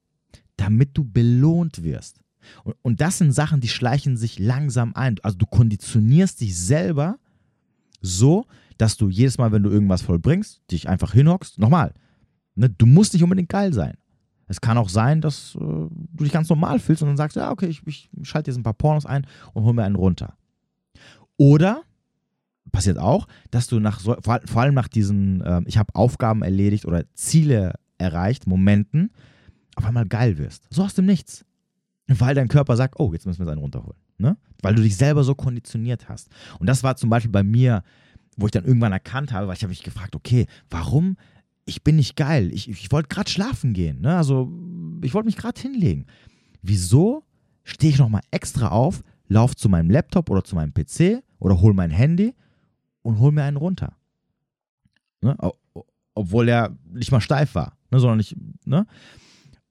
[0.57, 2.21] Damit du belohnt wirst.
[2.63, 5.15] Und, und das sind Sachen, die schleichen sich langsam ein.
[5.23, 7.17] Also du konditionierst dich selber
[8.01, 8.45] so,
[8.77, 11.59] dass du jedes Mal, wenn du irgendwas vollbringst, dich einfach hinhockst.
[11.59, 11.93] Nochmal,
[12.55, 13.95] ne, du musst nicht unbedingt geil sein.
[14.47, 17.51] Es kann auch sein, dass äh, du dich ganz normal fühlst und dann sagst, ja,
[17.51, 20.35] okay, ich, ich schalte jetzt ein paar Pornos ein und hol mir einen runter.
[21.37, 21.83] Oder
[22.71, 26.41] passiert auch, dass du nach so, vor, vor allem nach diesen, äh, ich habe Aufgaben
[26.41, 29.11] erledigt oder Ziele erreicht, Momenten,
[29.75, 30.67] auf einmal geil wirst.
[30.69, 31.45] So aus dem Nichts.
[32.07, 33.99] Weil dein Körper sagt, oh, jetzt müssen wir es einen runterholen.
[34.17, 34.37] Ne?
[34.61, 36.29] Weil du dich selber so konditioniert hast.
[36.59, 37.83] Und das war zum Beispiel bei mir,
[38.37, 41.17] wo ich dann irgendwann erkannt habe, weil ich habe mich gefragt, okay, warum?
[41.65, 42.51] Ich bin nicht geil.
[42.53, 44.01] Ich, ich wollte gerade schlafen gehen.
[44.01, 44.15] Ne?
[44.15, 44.51] Also
[45.01, 46.05] ich wollte mich gerade hinlegen.
[46.61, 47.23] Wieso
[47.63, 51.73] stehe ich nochmal extra auf, laufe zu meinem Laptop oder zu meinem PC oder hole
[51.73, 52.35] mein Handy
[53.01, 53.95] und hole mir einen runter?
[55.21, 55.37] Ne?
[56.13, 57.99] Obwohl er nicht mal steif war, ne?
[57.99, 58.85] sondern ich, ne?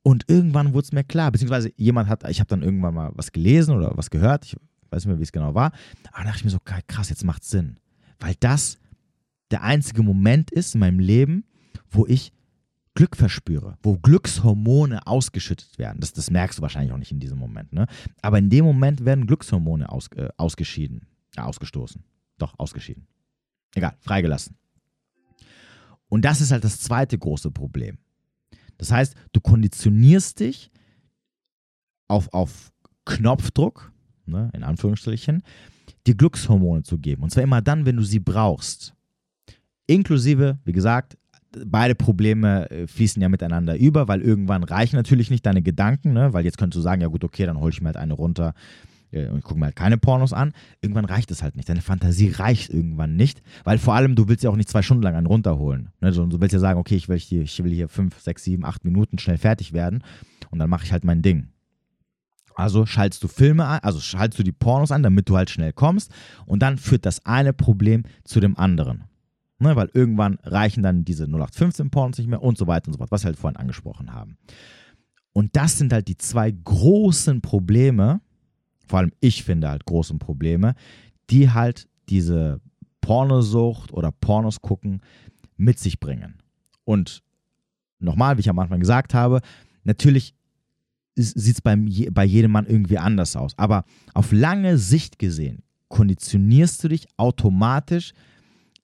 [0.03, 3.33] Und irgendwann wurde es mir klar, beziehungsweise jemand hat, ich habe dann irgendwann mal was
[3.33, 4.57] gelesen oder was gehört, ich
[4.91, 5.73] weiß nicht mehr, wie es genau war,
[6.13, 7.79] aber da dachte ich mir so, krass, jetzt macht Sinn.
[8.19, 8.79] Weil das
[9.51, 11.45] der einzige Moment ist in meinem Leben,
[11.91, 12.33] wo ich
[12.95, 16.01] Glück verspüre, wo Glückshormone ausgeschüttet werden.
[16.01, 17.73] Das, das merkst du wahrscheinlich auch nicht in diesem Moment.
[17.73, 17.87] Ne?
[18.21, 22.03] Aber in dem Moment werden Glückshormone aus, äh, ausgeschieden, äh, ausgestoßen.
[22.39, 23.07] Doch, ausgeschieden.
[23.75, 24.57] Egal, freigelassen.
[26.09, 27.99] Und das ist halt das zweite große Problem.
[28.79, 30.73] Das heißt, du konditionierst dich
[32.09, 32.73] auf, auf
[33.05, 33.93] Knopfdruck,
[34.27, 35.43] ne, in Anführungsstrichen,
[36.07, 37.23] dir Glückshormone zu geben.
[37.23, 38.95] Und zwar immer dann, wenn du sie brauchst.
[39.87, 41.17] Inklusive, wie gesagt,
[41.67, 46.33] beide Probleme äh, fließen ja miteinander über, weil irgendwann reichen natürlich nicht deine Gedanken, ne?
[46.33, 48.55] weil jetzt könntest du sagen, ja gut, okay, dann hole ich mir halt eine runter,
[49.13, 50.53] äh, und ich gucke mir halt keine Pornos an.
[50.81, 51.69] Irgendwann reicht es halt nicht.
[51.69, 55.03] Deine Fantasie reicht irgendwann nicht, weil vor allem du willst ja auch nicht zwei Stunden
[55.03, 55.91] lang einen runterholen.
[56.01, 56.13] Ne?
[56.13, 58.85] Du willst ja sagen, okay, ich will hier, ich will hier fünf, sechs, sieben, acht
[58.85, 60.03] Minuten schnell fertig werden
[60.51, 61.49] und dann mache ich halt mein Ding.
[62.55, 65.73] Also schaltest du Filme an, also schaltest du die Pornos an, damit du halt schnell
[65.73, 66.13] kommst
[66.47, 69.05] und dann führt das eine Problem zu dem anderen.
[69.63, 72.99] Ne, weil irgendwann reichen dann diese 0815 Pornos nicht mehr und so weiter und so
[72.99, 74.39] fort, was wir halt vorhin angesprochen haben.
[75.35, 78.23] Und das sind halt die zwei großen Probleme,
[78.87, 80.75] vor allem ich finde halt große Probleme,
[81.29, 82.61] die halt diese
[83.03, 85.03] Pornosucht oder Pornos gucken
[85.57, 86.39] mit sich bringen.
[86.85, 87.23] Und
[87.99, 89.43] nochmal, wie ich am Anfang gesagt habe,
[89.85, 90.35] natürlich
[91.17, 93.53] sieht es bei jedem Mann irgendwie anders aus.
[93.59, 93.85] Aber
[94.15, 98.15] auf lange Sicht gesehen konditionierst du dich automatisch,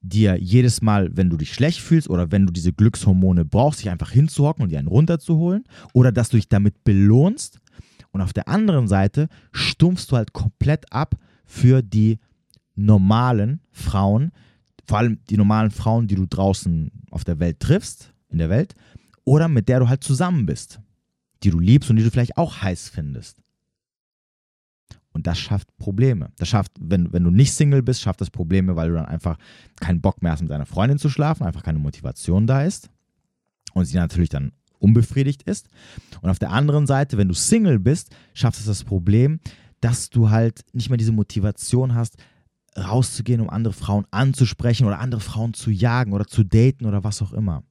[0.09, 3.91] dir jedes Mal, wenn du dich schlecht fühlst oder wenn du diese Glückshormone brauchst, dich
[3.91, 7.61] einfach hinzuhocken und dir einen runterzuholen oder dass du dich damit belohnst
[8.13, 12.19] und auf der anderen Seite stumpfst du halt komplett ab für die
[12.75, 14.33] normalen Frauen,
[14.87, 18.75] vor allem die normalen Frauen, die du draußen auf der Welt triffst, in der Welt,
[19.25, 20.81] oder mit der du halt zusammen bist,
[21.43, 23.43] die du liebst und die du vielleicht auch heiß findest.
[25.17, 26.29] Und das schafft Probleme.
[26.37, 29.39] Das schafft, wenn, wenn du nicht Single bist, schafft das Probleme, weil du dann einfach
[29.81, 32.91] keinen Bock mehr hast, mit deiner Freundin zu schlafen, einfach keine Motivation da ist.
[33.73, 35.71] Und sie natürlich dann unbefriedigt ist.
[36.21, 39.41] Und auf der anderen Seite, wenn du Single bist, schafft es das Problem,
[39.81, 42.19] dass du halt nicht mehr diese Motivation hast,
[42.77, 47.23] rauszugehen, um andere Frauen anzusprechen oder andere Frauen zu jagen oder zu daten oder was
[47.23, 47.63] auch immer.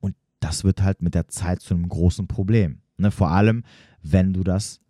[0.00, 2.80] Und das wird halt mit der Zeit zu einem großen Problem.
[2.96, 3.12] Ne?
[3.12, 3.62] Vor allem,
[4.02, 4.80] wenn du das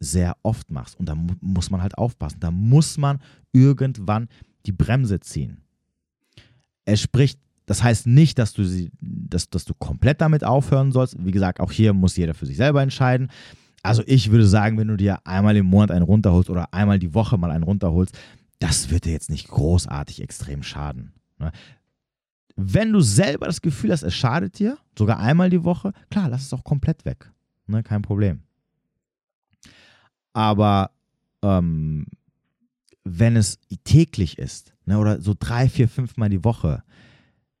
[0.00, 0.98] sehr oft machst.
[0.98, 2.40] Und da mu muss man halt aufpassen.
[2.40, 3.20] Da muss man
[3.52, 4.28] irgendwann
[4.66, 5.62] die Bremse ziehen.
[6.84, 7.38] Es spricht
[7.70, 11.14] das heißt nicht, dass du, sie, dass, dass du komplett damit aufhören sollst.
[11.24, 13.30] Wie gesagt, auch hier muss jeder für sich selber entscheiden.
[13.84, 17.14] Also ich würde sagen, wenn du dir einmal im Monat einen runterholst oder einmal die
[17.14, 18.18] Woche mal einen runterholst,
[18.58, 21.12] das wird dir jetzt nicht großartig extrem schaden.
[21.38, 21.52] Ne?
[22.56, 26.42] Wenn du selber das Gefühl hast, es schadet dir, sogar einmal die Woche, klar, lass
[26.42, 27.30] es auch komplett weg.
[27.68, 27.84] Ne?
[27.84, 28.40] Kein Problem.
[30.32, 30.90] Aber
[31.42, 32.06] ähm,
[33.04, 36.82] wenn es täglich ist ne, oder so drei, vier, fünf Mal die Woche,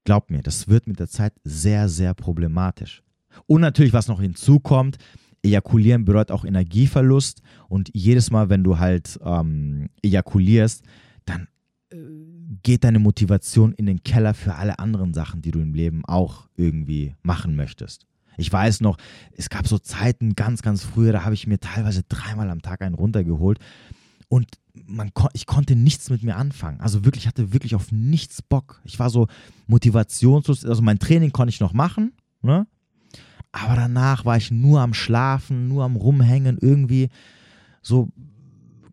[0.04, 3.02] glaub mir, das wird mit der Zeit sehr, sehr problematisch.
[3.46, 4.98] Und natürlich, was noch hinzukommt,
[5.42, 10.84] Ejakulieren bedeutet auch Energieverlust und jedes Mal, wenn du halt ähm, ejakulierst,
[11.24, 11.48] dann
[11.90, 11.96] äh,
[12.62, 16.48] geht deine Motivation in den Keller für alle anderen Sachen, die du im Leben auch
[16.56, 18.06] irgendwie machen möchtest.
[18.36, 18.96] Ich weiß noch,
[19.36, 22.82] es gab so Zeiten ganz, ganz früher, da habe ich mir teilweise dreimal am Tag
[22.82, 23.58] einen runtergeholt
[24.28, 24.46] und
[24.86, 26.80] man, ich konnte nichts mit mir anfangen.
[26.80, 28.80] Also wirklich, ich hatte wirklich auf nichts Bock.
[28.84, 29.26] Ich war so
[29.66, 30.64] motivationslos.
[30.64, 32.66] Also mein Training konnte ich noch machen, ne?
[33.52, 37.08] Aber danach war ich nur am Schlafen, nur am Rumhängen, irgendwie
[37.82, 38.08] so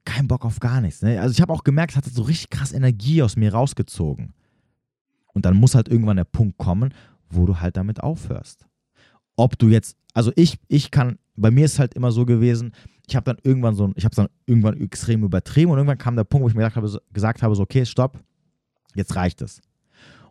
[0.03, 1.01] kein Bock auf gar nichts.
[1.01, 1.21] Ne?
[1.21, 4.33] Also ich habe auch gemerkt, es hat so richtig krass Energie aus mir rausgezogen.
[5.33, 6.93] Und dann muss halt irgendwann der Punkt kommen,
[7.29, 8.67] wo du halt damit aufhörst.
[9.37, 12.73] Ob du jetzt, also ich, ich kann, bei mir ist halt immer so gewesen,
[13.07, 16.17] ich habe dann irgendwann so, ich habe es dann irgendwann extrem übertrieben und irgendwann kam
[16.17, 18.19] der Punkt, wo ich mir gesagt habe, gesagt habe, so, okay, stopp,
[18.95, 19.61] jetzt reicht es.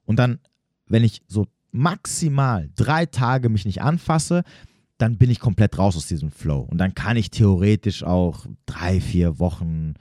[0.05, 0.41] Und dann,
[0.87, 4.43] wenn ich so maximal drei Tage mich nicht anfasse,
[4.99, 6.61] dann bin ich komplett raus aus diesem Flow.
[6.61, 9.95] Und dann kann ich theoretisch auch drei, vier Wochen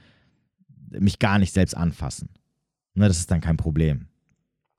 [0.90, 2.28] mich gar nicht selbst anfassen.
[2.94, 4.06] Ne, das ist dann kein Problem.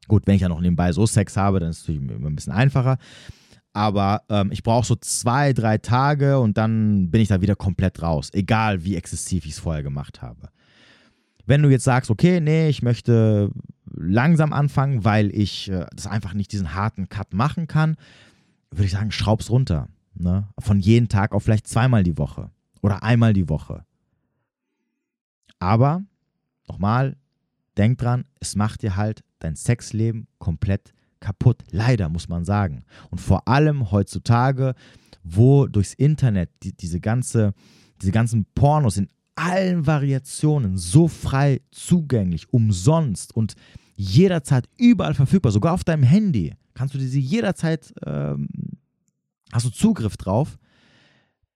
[0.07, 2.36] Gut, wenn ich dann noch nebenbei so Sex habe, dann ist es natürlich immer ein
[2.36, 2.97] bisschen einfacher.
[3.78, 8.01] Aber ähm, ich brauche so zwei, drei Tage und dann bin ich da wieder komplett
[8.01, 8.32] raus.
[8.34, 10.49] Egal wie exzessiv ich es vorher gemacht habe.
[11.45, 13.51] Wenn du jetzt sagst, okay, nee, ich möchte
[13.93, 17.97] langsam anfangen, weil ich äh, das einfach nicht diesen harten Cut machen kann,
[18.71, 19.89] würde ich sagen, schraub's runter.
[20.15, 20.47] Ne?
[20.57, 22.49] Von jeden Tag auf vielleicht zweimal die Woche
[22.82, 23.86] oder einmal die Woche.
[25.59, 26.01] Aber,
[26.67, 27.15] nochmal,
[27.78, 31.63] denk dran, es macht dir halt dein Sexleben komplett kaputt.
[31.72, 32.84] Leider, muss man sagen.
[33.09, 34.74] Und vor allem heutzutage,
[35.24, 37.53] wo durchs Internet die, diese, ganze,
[38.01, 43.55] diese ganzen Pornos in allen Variationen so frei zugänglich, umsonst und
[43.95, 46.53] jederzeit überall verfügbar, sogar auf deinem Handy.
[46.74, 48.47] Kannst du diese jederzeit, ähm,
[49.51, 50.57] hast du Zugriff drauf,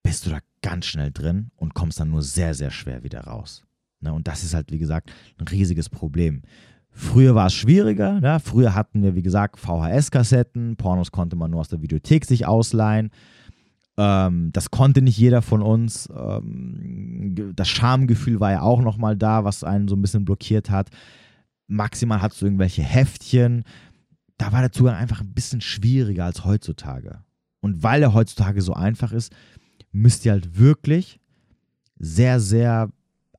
[0.03, 3.63] bist du da ganz schnell drin und kommst dann nur sehr, sehr schwer wieder raus.
[3.99, 4.13] Ne?
[4.13, 6.41] Und das ist halt, wie gesagt, ein riesiges Problem.
[6.91, 8.19] Früher war es schwieriger.
[8.19, 8.39] Ne?
[8.39, 10.75] Früher hatten wir, wie gesagt, VHS-Kassetten.
[10.75, 13.11] Pornos konnte man nur aus der Videothek sich ausleihen.
[13.97, 16.09] Ähm, das konnte nicht jeder von uns.
[16.15, 20.89] Ähm, das Schamgefühl war ja auch nochmal da, was einen so ein bisschen blockiert hat.
[21.67, 23.63] Maximal hattest du irgendwelche Heftchen.
[24.37, 27.23] Da war der Zugang einfach ein bisschen schwieriger als heutzutage.
[27.61, 29.33] Und weil er heutzutage so einfach ist,
[29.91, 31.19] müsst ihr halt wirklich
[31.97, 32.89] sehr, sehr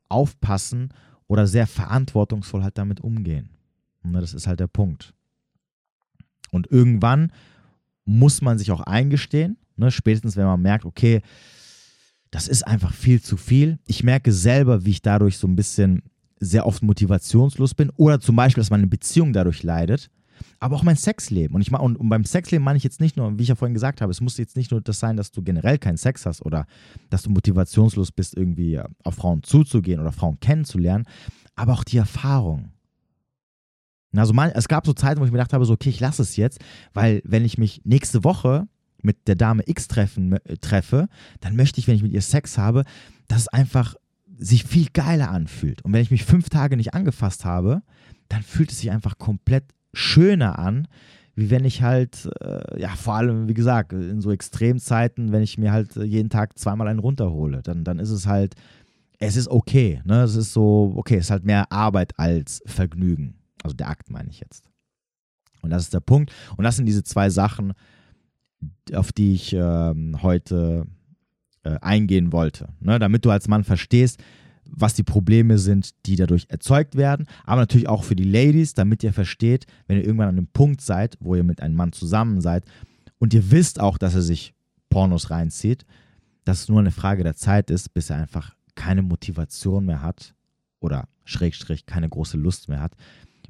[0.08, 0.90] aufpassen
[1.32, 3.50] oder sehr verantwortungsvoll halt damit umgehen.
[4.04, 5.14] Und das ist halt der Punkt.
[6.50, 7.32] Und irgendwann
[8.04, 9.90] muss man sich auch eingestehen, Ne?
[9.90, 11.22] Spätestens, wenn man merkt, okay,
[12.30, 13.78] das ist einfach viel zu viel.
[13.86, 16.02] Ich merke selber, wie ich dadurch so ein bisschen
[16.40, 20.10] sehr oft motivationslos bin oder zum Beispiel, dass meine Beziehung dadurch leidet,
[20.60, 21.54] aber auch mein Sexleben.
[21.54, 23.74] Und, ich, und, und beim Sexleben meine ich jetzt nicht nur, wie ich ja vorhin
[23.74, 26.42] gesagt habe, es muss jetzt nicht nur das sein, dass du generell keinen Sex hast
[26.44, 26.66] oder
[27.10, 31.04] dass du motivationslos bist, irgendwie auf Frauen zuzugehen oder Frauen kennenzulernen,
[31.54, 32.72] aber auch die Erfahrung.
[34.14, 36.22] Also man, es gab so Zeiten, wo ich mir gedacht habe, so, okay, ich lasse
[36.22, 36.60] es jetzt,
[36.92, 38.68] weil wenn ich mich nächste Woche
[39.02, 41.08] mit der Dame X treffen, äh, treffe,
[41.40, 42.84] dann möchte ich, wenn ich mit ihr Sex habe,
[43.28, 43.94] dass es einfach
[44.38, 45.82] sich viel geiler anfühlt.
[45.82, 47.82] Und wenn ich mich fünf Tage nicht angefasst habe,
[48.28, 50.88] dann fühlt es sich einfach komplett schöner an,
[51.34, 55.56] wie wenn ich halt, äh, ja, vor allem, wie gesagt, in so Extremzeiten, wenn ich
[55.56, 58.54] mir halt jeden Tag zweimal einen runterhole, dann, dann ist es halt,
[59.18, 60.02] es ist okay.
[60.04, 60.22] Ne?
[60.22, 63.34] Es ist so, okay, es ist halt mehr Arbeit als Vergnügen.
[63.62, 64.68] Also der Akt meine ich jetzt.
[65.62, 66.32] Und das ist der Punkt.
[66.56, 67.72] Und das sind diese zwei Sachen,
[68.92, 70.86] auf die ich ähm, heute
[71.62, 72.68] äh, eingehen wollte.
[72.80, 72.98] Ne?
[72.98, 74.22] Damit du als Mann verstehst,
[74.68, 79.02] was die Probleme sind, die dadurch erzeugt werden, aber natürlich auch für die Ladies, damit
[79.02, 82.40] ihr versteht, wenn ihr irgendwann an einem Punkt seid, wo ihr mit einem Mann zusammen
[82.40, 82.64] seid
[83.18, 84.54] und ihr wisst auch, dass er sich
[84.88, 85.84] Pornos reinzieht,
[86.44, 90.34] dass es nur eine Frage der Zeit ist, bis er einfach keine Motivation mehr hat
[90.80, 92.94] oder Schrägstrich keine große Lust mehr hat,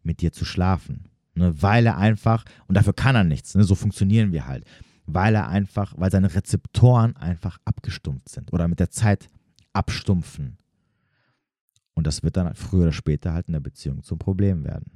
[0.03, 1.09] mit dir zu schlafen.
[1.35, 1.55] Ne?
[1.63, 3.65] Weil er einfach, und dafür kann er nichts, ne?
[3.65, 4.65] so funktionieren wir halt
[5.07, 9.29] weil er einfach, weil seine Rezeptoren einfach abgestumpft sind oder mit der Zeit
[9.73, 10.59] abstumpfen.
[11.95, 14.91] Und das wird dann früher oder später halt in der Beziehung zum Problem werden.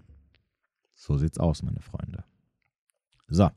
[0.94, 2.24] So sieht's aus, meine Freunde.
[3.28, 3.51] So.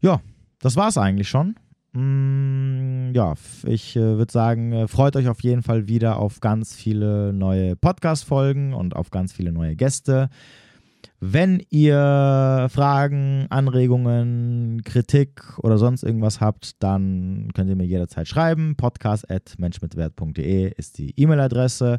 [0.00, 0.20] Ja,
[0.60, 1.56] das war's eigentlich schon.
[1.92, 3.34] Mm, ja,
[3.64, 7.76] ich äh, würde sagen, äh, freut euch auf jeden Fall wieder auf ganz viele neue
[7.76, 10.30] Podcast-Folgen und auf ganz viele neue Gäste.
[11.20, 18.74] Wenn ihr Fragen, Anregungen, Kritik oder sonst irgendwas habt, dann könnt ihr mir jederzeit schreiben.
[18.76, 21.98] podcast.menschmitwert.de ist die E-Mail-Adresse.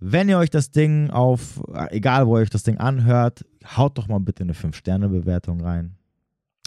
[0.00, 3.44] Wenn ihr euch das Ding auf, egal wo ihr euch das Ding anhört,
[3.76, 5.96] haut doch mal bitte eine 5-Sterne-Bewertung rein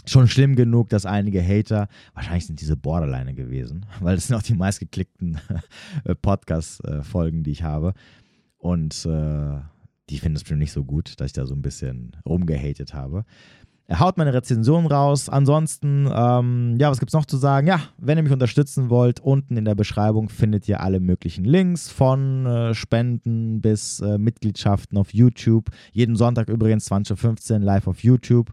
[0.06, 4.42] schon schlimm genug, dass einige Hater, wahrscheinlich sind diese Borderline gewesen, weil das sind auch
[4.42, 5.40] die meistgeklickten
[6.04, 7.94] äh, Podcast-Folgen, die ich habe.
[8.58, 9.60] Und äh,
[10.10, 13.24] die finden es bestimmt nicht so gut, dass ich da so ein bisschen rumgehatet habe.
[13.86, 15.28] Er haut meine Rezension raus.
[15.28, 17.66] Ansonsten, ähm, ja, was gibt es noch zu sagen?
[17.66, 21.90] Ja, wenn ihr mich unterstützen wollt, unten in der Beschreibung findet ihr alle möglichen Links
[21.90, 25.70] von äh, Spenden bis äh, Mitgliedschaften auf YouTube.
[25.92, 28.52] Jeden Sonntag übrigens 20.15 Uhr live auf YouTube.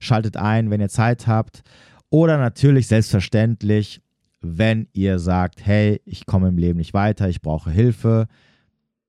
[0.00, 1.62] Schaltet ein, wenn ihr Zeit habt.
[2.10, 4.02] Oder natürlich selbstverständlich,
[4.40, 8.26] wenn ihr sagt, hey, ich komme im Leben nicht weiter, ich brauche Hilfe,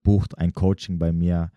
[0.04, 1.52] bucht ein Coaching bei mir.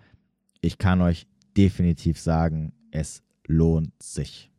[0.63, 4.53] Ich kann euch definitiv sagen, es lohnt sich.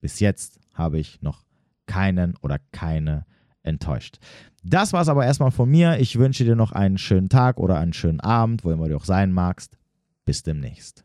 [0.00, 1.44] Bis jetzt habe ich noch
[1.86, 3.26] keinen oder keine
[3.62, 4.18] enttäuscht.
[4.62, 5.98] Das war es aber erstmal von mir.
[5.98, 9.04] Ich wünsche dir noch einen schönen Tag oder einen schönen Abend, wo immer du auch
[9.04, 9.78] sein magst.
[10.24, 11.04] Bis demnächst.